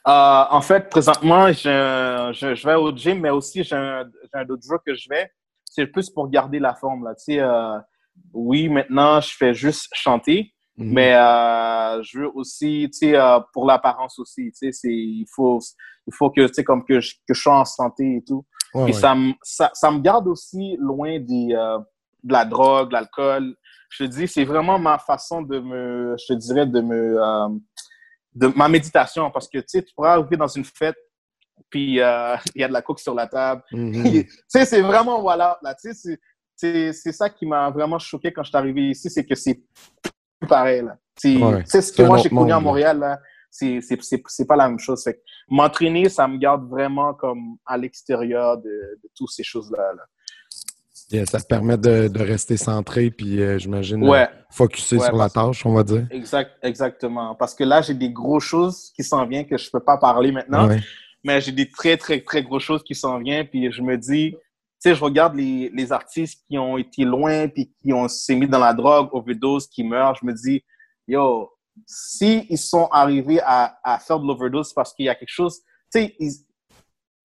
Euh, 0.06 0.44
en 0.50 0.60
fait, 0.60 0.88
présentement, 0.88 1.48
je, 1.48 2.30
je, 2.34 2.54
je 2.54 2.66
vais 2.66 2.74
au 2.74 2.94
gym, 2.94 3.20
mais 3.20 3.30
aussi 3.30 3.64
j'ai 3.64 3.74
un, 3.74 4.04
autre 4.48 4.62
jour 4.62 4.78
que 4.84 4.94
je 4.94 5.08
vais. 5.08 5.30
C'est 5.64 5.86
plus 5.86 6.10
pour 6.10 6.28
garder 6.28 6.58
la 6.58 6.74
forme 6.74 7.04
là. 7.04 7.14
Tu 7.14 7.34
sais, 7.34 7.40
euh, 7.40 7.78
oui, 8.32 8.68
maintenant 8.68 9.20
je 9.20 9.34
fais 9.36 9.54
juste 9.54 9.88
chanter. 9.92 10.52
Mhm. 10.76 10.92
Mais 10.92 11.14
euh, 11.14 12.02
je 12.02 12.20
veux 12.20 12.30
aussi, 12.34 12.88
tu 12.92 13.10
sais, 13.10 13.18
pour 13.52 13.66
l'apparence 13.66 14.18
aussi, 14.18 14.50
tu 14.52 14.72
sais, 14.72 14.88
il 14.88 15.26
faut, 15.32 15.60
il 16.06 16.14
faut 16.14 16.30
que, 16.30 16.46
tu 16.48 16.54
sais, 16.54 16.64
comme 16.64 16.84
que 16.84 17.00
je, 17.00 17.14
que 17.28 17.34
je 17.34 17.40
sois 17.40 17.60
en 17.60 17.64
santé 17.64 18.16
et 18.16 18.24
tout. 18.24 18.44
Ouais, 18.74 18.84
Puis 18.84 18.94
ouais. 18.94 19.00
ça, 19.00 19.14
me, 19.14 19.32
ça, 19.42 19.70
ça 19.72 19.90
me 19.92 20.00
garde 20.00 20.26
aussi 20.26 20.76
loin 20.80 21.20
des, 21.20 21.54
de 22.24 22.32
la 22.32 22.44
drogue, 22.44 22.88
de 22.88 22.94
l'alcool. 22.94 23.54
Je 23.90 24.04
te 24.04 24.10
dis, 24.10 24.26
c'est 24.26 24.44
vraiment 24.44 24.78
ma 24.78 24.98
façon 24.98 25.42
de 25.42 25.60
me, 25.60 26.16
je 26.18 26.34
te 26.34 26.38
dirais, 26.38 26.66
de 26.66 26.80
me, 26.80 27.22
euh, 27.22 27.48
de 28.34 28.46
ma 28.48 28.68
méditation. 28.68 29.30
Parce 29.30 29.48
que, 29.48 29.58
tu 29.58 29.64
sais, 29.68 29.82
tu 29.82 29.94
pourras 29.94 30.14
arriver 30.14 30.36
dans 30.36 30.48
une 30.48 30.64
fête, 30.64 30.96
puis 31.70 32.00
euh, 32.00 32.34
il 32.56 32.62
y 32.62 32.64
a 32.64 32.68
de 32.68 32.72
la 32.72 32.82
coke 32.82 32.98
sur 32.98 33.14
la 33.14 33.26
table. 33.28 33.62
Mhm. 33.70 34.02
tu 34.02 34.28
sais, 34.48 34.64
c'est 34.64 34.80
vraiment, 34.80 35.20
voilà, 35.20 35.58
là, 35.62 35.74
tu 35.74 35.92
sais, 35.94 36.18
c'est- 36.56 37.12
ça 37.12 37.28
qui 37.30 37.46
m'a 37.46 37.70
vraiment 37.70 37.98
choqué 37.98 38.32
quand 38.32 38.42
je 38.42 38.48
suis 38.48 38.56
arrivé 38.56 38.90
ici, 38.90 39.10
c'est 39.10 39.24
que 39.24 39.34
c'est 39.34 39.62
plus 40.40 40.48
pareil, 40.48 40.82
là. 40.82 40.96
Ouais. 41.24 41.62
tu 41.62 41.70
sais, 41.70 41.82
ce 41.82 41.92
que 41.92 42.02
moi 42.02 42.16
j'ai 42.18 42.28
connu 42.28 42.52
à. 42.52 42.58
Montréal, 42.58 42.98
là, 42.98 43.20
c'est, 43.50 43.80
pas 44.48 44.56
la 44.56 44.68
même 44.68 44.80
chose. 44.80 45.04
M'entraîner, 45.48 46.08
ça 46.08 46.26
me 46.26 46.38
garde 46.38 46.68
vraiment 46.68 47.14
comme 47.14 47.56
à 47.64 47.76
l'extérieur 47.76 48.58
de, 48.58 48.98
de 49.02 49.10
toutes 49.14 49.30
ces 49.30 49.44
choses-là. 49.44 49.92
là. 49.94 50.02
Yeah, 51.10 51.26
ça 51.26 51.38
te 51.40 51.46
permet 51.46 51.76
de, 51.76 52.08
de 52.08 52.20
rester 52.22 52.56
centré 52.56 53.10
puis 53.10 53.40
euh, 53.42 53.58
j'imagine 53.58 54.02
Ouais, 54.08 54.22
euh, 54.22 54.42
focusé 54.50 54.96
Ouais, 54.96 55.04
sur 55.06 55.16
la 55.16 55.28
tâche, 55.28 55.64
on 55.66 55.74
va 55.74 55.82
dire. 55.82 56.06
exact, 56.10 56.52
exactement. 56.62 57.34
Parce 57.34 57.54
que 57.54 57.62
là, 57.64 57.82
j'ai 57.82 57.94
des 57.94 58.10
grosses 58.10 58.44
choses 58.44 58.90
qui 58.96 59.04
s'en 59.04 59.26
viennent 59.26 59.46
que 59.46 59.58
je 59.58 59.70
peux 59.70 59.80
pas 59.80 59.98
parler 59.98 60.32
maintenant. 60.32 60.66
Ouais. 60.68 60.80
mais 61.22 61.40
j'ai 61.40 61.52
des 61.52 61.68
très, 61.70 61.96
très, 61.96 62.20
très 62.20 62.42
grosses 62.42 62.62
choses 62.64 62.82
qui 62.82 62.94
s'en 62.94 63.18
viennent. 63.18 63.46
Puis 63.46 63.70
je 63.70 63.82
me 63.82 63.96
dis, 63.98 64.32
tu 64.32 64.38
sais, 64.78 64.94
je 64.94 65.04
regarde 65.04 65.34
les, 65.36 65.70
les 65.74 65.92
artistes 65.92 66.42
qui 66.48 66.56
ont 66.58 66.78
été 66.78 67.04
loin, 67.04 67.48
puis 67.48 67.70
qui 67.82 67.92
ont 67.92 68.08
s'est 68.08 68.34
mis 68.34 68.48
dans 68.48 68.58
la 68.58 68.72
drogue, 68.74 69.08
overdose, 69.12 69.66
qui 69.66 69.84
meurent. 69.84 70.14
Je 70.20 70.26
me 70.26 70.32
dis, 70.32 70.62
yo, 71.06 71.50
si 71.86 72.46
ils 72.48 72.58
sont 72.58 72.86
arrivés 72.90 73.40
à, 73.44 73.78
à 73.84 73.98
faire 73.98 74.18
de 74.20 74.26
l'overdose 74.26 74.72
parce 74.72 74.94
qu'il 74.94 75.06
y 75.06 75.08
a 75.08 75.14
quelque 75.14 75.28
chose, 75.32 75.60
tu 75.92 76.00
sais, 76.00 76.16
ils, 76.18 76.32
tu 76.32 76.44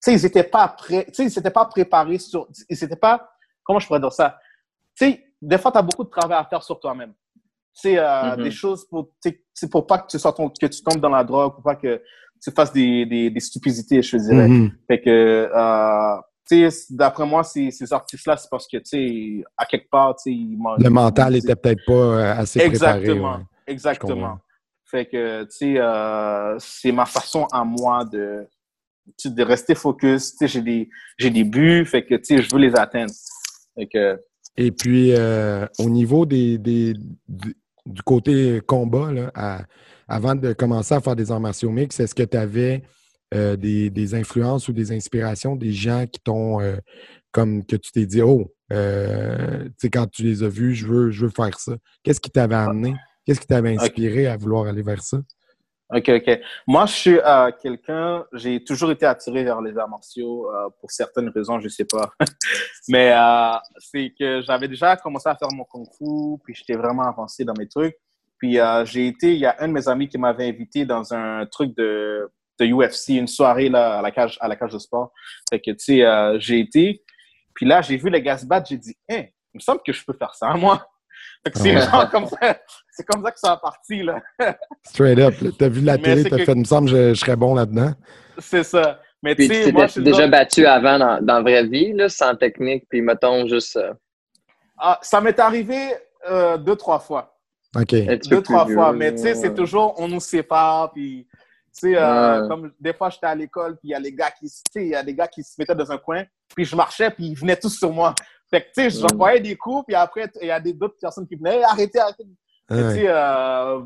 sais, 0.00 0.12
ils 0.14 0.24
étaient 0.26 0.42
pas 0.44 0.68
prêts, 0.68 1.04
tu 1.08 1.14
sais, 1.14 1.24
ils 1.24 1.30
s'étaient 1.30 1.50
pas 1.50 1.64
préparés 1.66 2.18
sur, 2.18 2.46
ils 2.68 2.76
s'étaient 2.76 2.96
pas, 2.96 3.28
comment 3.64 3.78
je 3.78 3.86
pourrais 3.86 4.00
dire 4.00 4.12
ça? 4.12 4.38
Tu 4.96 5.04
sais, 5.06 5.24
des 5.40 5.58
fois, 5.58 5.72
tu 5.72 5.78
as 5.78 5.82
beaucoup 5.82 6.04
de 6.04 6.10
travail 6.10 6.38
à 6.38 6.44
faire 6.44 6.62
sur 6.62 6.78
toi-même. 6.78 7.12
Tu 7.74 7.82
sais, 7.82 7.98
euh, 7.98 8.36
Mhm. 8.36 8.42
des 8.42 8.50
choses 8.50 8.84
pour, 8.88 9.10
c'est 9.54 9.70
pour 9.70 9.86
pas 9.86 9.98
que 9.98 10.08
tu, 10.08 10.18
sois 10.18 10.32
ton- 10.32 10.50
que 10.50 10.66
tu 10.66 10.82
tombes 10.82 11.00
dans 11.00 11.08
la 11.08 11.24
drogue, 11.24 11.54
pour 11.54 11.62
pas 11.62 11.76
que 11.76 12.02
tu 12.42 12.50
fasses 12.50 12.72
des, 12.72 13.06
des, 13.06 13.30
des 13.30 13.40
stupidités, 13.40 14.02
je 14.02 14.16
dirais. 14.16 14.48
Mhm. 14.48 14.70
Fait 14.88 15.00
que, 15.00 15.50
euh, 15.54 16.20
tu 16.48 16.68
sais, 16.70 16.86
d'après 16.94 17.24
moi, 17.26 17.44
ces, 17.44 17.70
ces 17.70 17.92
artistes-là, 17.92 18.36
c'est 18.36 18.48
parce 18.50 18.66
que, 18.66 18.78
tu 18.78 18.84
sais, 18.86 19.44
à 19.56 19.64
quelque 19.66 19.88
part, 19.88 20.16
tu 20.16 20.22
sais, 20.24 20.32
ils 20.32 20.58
Le 20.78 20.90
mental 20.90 21.36
était 21.36 21.54
peut-être 21.54 21.84
pas 21.86 21.92
euh, 21.92 22.34
assez 22.34 22.58
préparé. 22.58 22.98
Exactement. 22.98 23.36
ouais. 23.36 23.44
Exactement. 23.68 24.38
Fait 24.84 25.06
que, 25.06 25.44
tu 25.44 25.50
sais, 25.50 25.74
euh, 25.78 26.56
c'est 26.58 26.90
ma 26.90 27.06
façon 27.06 27.46
à 27.52 27.62
moi 27.62 28.04
de, 28.04 28.44
de 29.24 29.42
rester 29.44 29.76
focus. 29.76 30.32
Tu 30.32 30.38
sais, 30.38 30.48
j'ai 30.48 30.62
des, 30.62 30.90
j'ai 31.18 31.30
des 31.30 31.44
buts, 31.44 31.84
fait 31.86 32.04
que, 32.04 32.16
tu 32.16 32.24
sais, 32.24 32.42
je 32.42 32.50
veux 32.52 32.58
les 32.60 32.74
atteindre. 32.74 33.12
Que, 33.86 34.20
Et 34.56 34.72
puis, 34.72 35.12
euh, 35.14 35.66
au 35.78 35.88
niveau 35.90 36.26
des, 36.26 36.58
des- 36.58 36.94
du, 37.28 38.02
côté 38.04 38.60
combat, 38.66 39.12
là, 39.12 39.30
à- 39.34 39.64
avant 40.08 40.34
de 40.34 40.52
commencer 40.52 40.94
à 40.94 41.00
faire 41.00 41.16
des 41.16 41.30
arts 41.30 41.40
martiaux 41.40 41.70
mix, 41.70 41.98
est-ce 42.00 42.14
que 42.14 42.22
tu 42.22 42.36
avais 42.36 42.82
euh, 43.32 43.56
des, 43.56 43.90
des 43.90 44.14
influences 44.14 44.68
ou 44.68 44.72
des 44.72 44.90
inspirations, 44.92 45.54
des 45.56 45.72
gens 45.72 46.04
qui 46.06 46.20
t'ont, 46.20 46.60
euh, 46.60 46.76
comme 47.30 47.64
que 47.64 47.76
tu 47.76 47.92
t'es 47.92 48.06
dit, 48.06 48.22
oh, 48.22 48.52
tu 48.70 48.76
sais, 49.78 49.90
quand 49.90 50.06
tu 50.10 50.22
les 50.24 50.42
as 50.42 50.48
vus, 50.48 50.74
je 50.74 50.86
veux, 50.86 51.10
je 51.10 51.26
veux 51.26 51.30
faire 51.30 51.58
ça. 51.58 51.76
Qu'est-ce 52.02 52.20
qui 52.20 52.30
t'avait 52.30 52.54
amené? 52.56 52.94
Qu'est-ce 53.24 53.40
qui 53.40 53.46
t'avait 53.46 53.76
inspiré 53.76 54.26
à 54.26 54.36
vouloir 54.36 54.66
aller 54.66 54.82
vers 54.82 55.02
ça? 55.02 55.20
OK, 55.92 56.08
OK. 56.08 56.40
Moi, 56.68 56.86
je 56.86 56.92
suis 56.92 57.18
euh, 57.18 57.50
quelqu'un, 57.60 58.24
j'ai 58.32 58.62
toujours 58.62 58.92
été 58.92 59.06
attiré 59.06 59.42
vers 59.42 59.60
les 59.60 59.76
arts 59.76 59.88
martiaux 59.88 60.48
euh, 60.48 60.68
pour 60.80 60.90
certaines 60.90 61.28
raisons, 61.30 61.58
je 61.58 61.68
sais 61.68 61.84
pas. 61.84 62.12
Mais 62.88 63.12
euh, 63.12 63.58
c'est 63.78 64.12
que 64.16 64.40
j'avais 64.42 64.68
déjà 64.68 64.96
commencé 64.96 65.28
à 65.28 65.34
faire 65.34 65.48
mon 65.52 65.64
kung 65.64 65.86
fu, 65.98 66.38
puis 66.44 66.54
j'étais 66.54 66.76
vraiment 66.76 67.02
avancé 67.02 67.44
dans 67.44 67.54
mes 67.58 67.66
trucs. 67.66 67.96
Puis 68.38 68.56
j'ai 68.84 69.08
été, 69.08 69.34
il 69.34 69.40
y 69.40 69.46
a 69.46 69.56
un 69.58 69.68
de 69.68 69.72
mes 69.72 69.86
amis 69.86 70.08
qui 70.08 70.16
m'avait 70.16 70.48
invité 70.48 70.86
dans 70.86 71.12
un 71.12 71.44
truc 71.44 71.76
de, 71.76 72.30
de 72.58 72.66
UFC, 72.66 73.10
une 73.10 73.26
soirée 73.26 73.68
là, 73.68 73.98
à 73.98 74.02
la 74.02 74.10
cage, 74.12 74.38
à 74.40 74.48
la 74.48 74.56
cage 74.56 74.72
de 74.72 74.78
sport. 74.78 75.12
Fait 75.50 75.60
que, 75.60 75.72
tu 75.72 75.98
sais, 76.00 76.38
j'ai 76.38 76.60
été. 76.60 77.04
Puis 77.52 77.66
là, 77.66 77.82
j'ai 77.82 77.98
vu 77.98 78.08
les 78.08 78.22
gars 78.22 78.38
se 78.38 78.46
battre, 78.46 78.68
j'ai 78.70 78.78
dit, 78.78 78.96
hein, 79.10 79.24
il 79.52 79.58
me 79.58 79.60
semble 79.60 79.82
que 79.84 79.92
je 79.92 80.02
peux 80.02 80.14
faire 80.14 80.34
ça, 80.34 80.54
moi. 80.54 80.88
C'est 81.54 81.70
Ah 81.70 81.74
ouais. 81.74 81.80
genre 81.90 82.10
comme 82.10 82.26
ça, 82.26 82.36
c'est 82.90 83.04
comme 83.06 83.22
ça 83.24 83.30
que 83.30 83.38
ça 83.38 83.52
a 83.52 83.56
parti, 83.56 84.02
là. 84.02 84.20
Straight 84.84 85.18
up, 85.18 85.34
t'as 85.58 85.68
vu 85.68 85.80
la 85.80 85.96
Mais 85.96 86.02
télé, 86.02 86.22
c'est 86.24 86.28
t'as 86.30 86.36
que- 86.38 86.44
fait, 86.44 86.52
il 86.52 86.58
me 86.58 86.64
semble, 86.64 86.90
que 86.90 86.96
je, 86.96 87.14
je 87.14 87.20
serais 87.20 87.36
bon 87.36 87.54
là-dedans. 87.54 87.92
C'est 88.38 88.62
ça. 88.64 89.00
Mais 89.22 89.34
Puis 89.34 89.48
tu 89.48 89.54
tu 89.54 89.62
sais, 89.64 89.72
moi, 89.72 89.86
je 89.86 89.86
t'étais 89.86 89.92
suis 89.92 90.02
déjà 90.02 90.22
genre- 90.22 90.30
battu 90.30 90.66
avant 90.66 90.98
dans, 90.98 91.20
dans 91.24 91.34
la 91.36 91.42
vraie 91.42 91.66
vie, 91.66 91.92
là, 91.92 92.08
sans 92.08 92.34
technique, 92.36 92.84
puis 92.88 93.00
mettons 93.02 93.46
juste 93.46 93.76
euh, 93.76 93.92
Ah, 94.78 94.98
ça 95.02 95.20
m'est 95.20 95.38
arrivé 95.38 95.78
euh, 96.30 96.56
deux, 96.58 96.76
trois 96.76 96.98
fois. 96.98 97.36
OK. 97.76 97.94
Deux, 98.28 98.42
trois 98.42 98.66
fois. 98.66 98.90
vieux, 98.90 98.98
Mais 98.98 99.12
tu 99.14 99.18
sais, 99.22 99.34
c'est 99.34 99.54
toujours, 99.54 99.94
on 99.98 100.08
nous 100.08 100.20
sépare. 100.20 100.92
Puis, 100.92 101.26
tu 101.32 101.38
sais, 101.92 101.96
euh, 101.96 102.42
Ouais. 102.42 102.48
comme 102.48 102.72
des 102.80 102.92
fois, 102.92 103.10
j'étais 103.10 103.26
à 103.26 103.34
l'école, 103.34 103.76
puis 103.78 103.88
il 103.88 103.90
y 103.92 103.94
a 103.94 103.98
les 104.00 104.12
gars 104.12 104.30
qui, 104.30 104.50
il 104.76 104.88
y 104.88 104.94
a 104.94 105.02
des 105.02 105.14
gars 105.14 105.28
qui 105.28 105.42
se 105.42 105.54
mettaient 105.58 105.74
dans 105.74 105.90
un 105.92 105.98
coin, 105.98 106.24
puis 106.54 106.64
je 106.64 106.74
marchais, 106.76 107.10
puis 107.10 107.26
ils 107.28 107.34
venaient 107.38 107.56
tous 107.56 107.78
sur 107.78 107.92
moi. 107.92 108.14
Fait 108.50 108.62
que, 108.62 108.66
tu 108.66 108.72
sais, 108.74 108.86
Mm. 108.88 109.08
j'envoyais 109.08 109.40
des 109.40 109.56
coups, 109.56 109.84
puis 109.86 109.94
après, 109.94 110.28
il 110.40 110.48
y 110.48 110.50
a 110.50 110.58
des- 110.60 110.72
d'autres 110.72 110.96
personnes 111.00 111.26
qui 111.26 111.36
venaient, 111.36 111.62
arrêtez, 111.92 111.98
arrêtez. 112.00 112.24
Ouais. 112.70 112.76
tu 112.94 113.00
sais, 113.00 113.04
euh, 113.08 113.80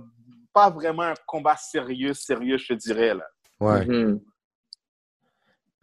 pas 0.53 0.71
vraiment 0.71 1.03
un 1.03 1.15
combat 1.27 1.57
sérieux, 1.57 2.15
sérieux, 2.15 2.59
je 2.59 2.69
te 2.69 2.75
dirais, 2.75 3.15
là. 3.15 3.27
ouais. 3.61 3.85
Mhm. 3.87 4.21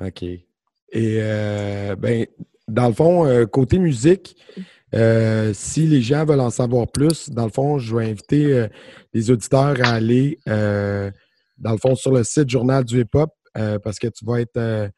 OK. 0.02 0.24
Et 0.24 0.46
euh, 1.22 1.96
ben, 1.96 2.26
dans 2.68 2.88
le 2.88 2.94
fond, 2.94 3.26
euh, 3.26 3.46
côté 3.46 3.80
musique, 3.80 4.36
euh, 4.94 5.54
si 5.54 5.88
les 5.88 6.02
gens 6.02 6.26
veulent 6.26 6.40
en 6.42 6.50
savoir 6.50 6.88
plus, 6.92 7.30
dans 7.30 7.46
le 7.46 7.52
fond, 7.52 7.78
je 7.80 7.96
vais 7.96 8.10
inviter 8.10 8.54
euh, 8.54 8.68
les 9.14 9.30
auditeurs 9.32 9.76
à 9.84 9.90
aller, 9.94 10.38
euh, 10.50 11.12
dans 11.58 11.72
le 11.72 11.78
fond, 11.78 11.96
sur 11.96 12.12
le 12.12 12.24
site 12.24 12.50
Journal 12.50 12.84
du 12.84 13.00
Hip-Hop, 13.02 13.30
euh, 13.58 13.80
parce 13.80 14.00
que 14.00 14.08
tu 14.08 14.26
vas 14.26 14.42
être 14.42 14.58
euh, 14.58 14.90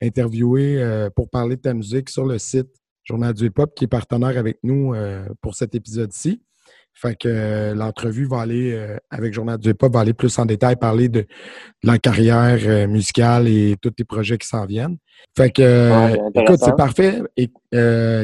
interviewé 0.00 0.80
euh, 0.82 1.10
pour 1.10 1.28
parler 1.28 1.56
de 1.56 1.62
ta 1.62 1.74
musique 1.74 2.08
sur 2.08 2.24
le 2.24 2.38
site 2.38 2.70
Journal 3.04 3.32
du 3.34 3.46
Hip-Hop, 3.46 3.74
qui 3.74 3.84
est 3.84 3.88
partenaire 3.88 4.36
avec 4.38 4.58
nous 4.62 4.94
euh, 4.94 5.24
pour 5.40 5.54
cet 5.54 5.74
épisode-ci. 5.74 6.42
Fait 6.94 7.16
que 7.16 7.26
euh, 7.26 7.74
l'entrevue 7.74 8.26
va 8.26 8.40
aller 8.42 8.72
euh, 8.74 8.98
avec 9.10 9.32
Journal 9.32 9.56
du 9.58 9.70
Hip-Hop, 9.70 9.92
va 9.94 10.00
aller 10.00 10.12
plus 10.12 10.38
en 10.38 10.44
détail, 10.44 10.76
parler 10.76 11.08
de, 11.08 11.20
de 11.20 11.26
la 11.84 11.98
carrière 11.98 12.58
euh, 12.66 12.86
musicale 12.86 13.48
et 13.48 13.76
tous 13.80 13.90
tes 13.92 14.04
projets 14.04 14.36
qui 14.36 14.46
s'en 14.46 14.66
viennent. 14.66 14.98
Fait 15.36 15.50
que, 15.50 15.62
euh, 15.62 16.08
Ouais, 16.08 16.42
écoute, 16.42 16.58
c'est 16.62 16.76
parfait. 16.76 17.22
Et, 17.38 17.48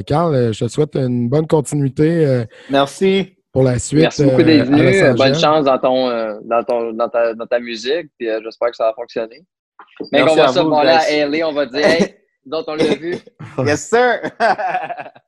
Carl, 0.06 0.34
euh, 0.34 0.52
je 0.52 0.64
te 0.66 0.70
souhaite 0.70 0.96
une 0.96 1.28
bonne 1.30 1.46
continuité 1.46 2.26
euh, 2.26 2.44
Merci. 2.68 3.36
pour 3.52 3.62
la 3.62 3.78
suite. 3.78 4.02
Merci 4.02 4.24
beaucoup 4.24 4.42
d'être 4.42 4.70
euh, 4.70 5.10
venu. 5.10 5.16
Bonne 5.16 5.34
chance 5.34 5.64
dans, 5.64 5.78
ton, 5.78 6.08
euh, 6.10 6.34
dans, 6.44 6.62
ton, 6.62 6.92
dans, 6.92 7.08
ta, 7.08 7.32
dans 7.34 7.46
ta 7.46 7.58
musique. 7.60 8.08
Puis 8.18 8.28
euh, 8.28 8.40
j'espère 8.44 8.70
que 8.70 8.76
ça 8.76 8.84
va 8.84 8.92
fonctionner. 8.94 9.44
Mais 10.12 10.22
Merci 10.22 10.58
qu'on 10.58 10.68
va 10.68 10.84
guys. 10.84 11.22
à 11.22 11.26
LA, 11.26 11.48
on 11.48 11.52
va 11.54 11.64
dire, 11.66 11.86
hey, 11.86 12.14
d'autres 12.48 12.72
on 12.72 12.76
l'a 12.76 12.94
vu. 12.94 13.16
Yes, 13.66 13.88
sir! 13.88 14.30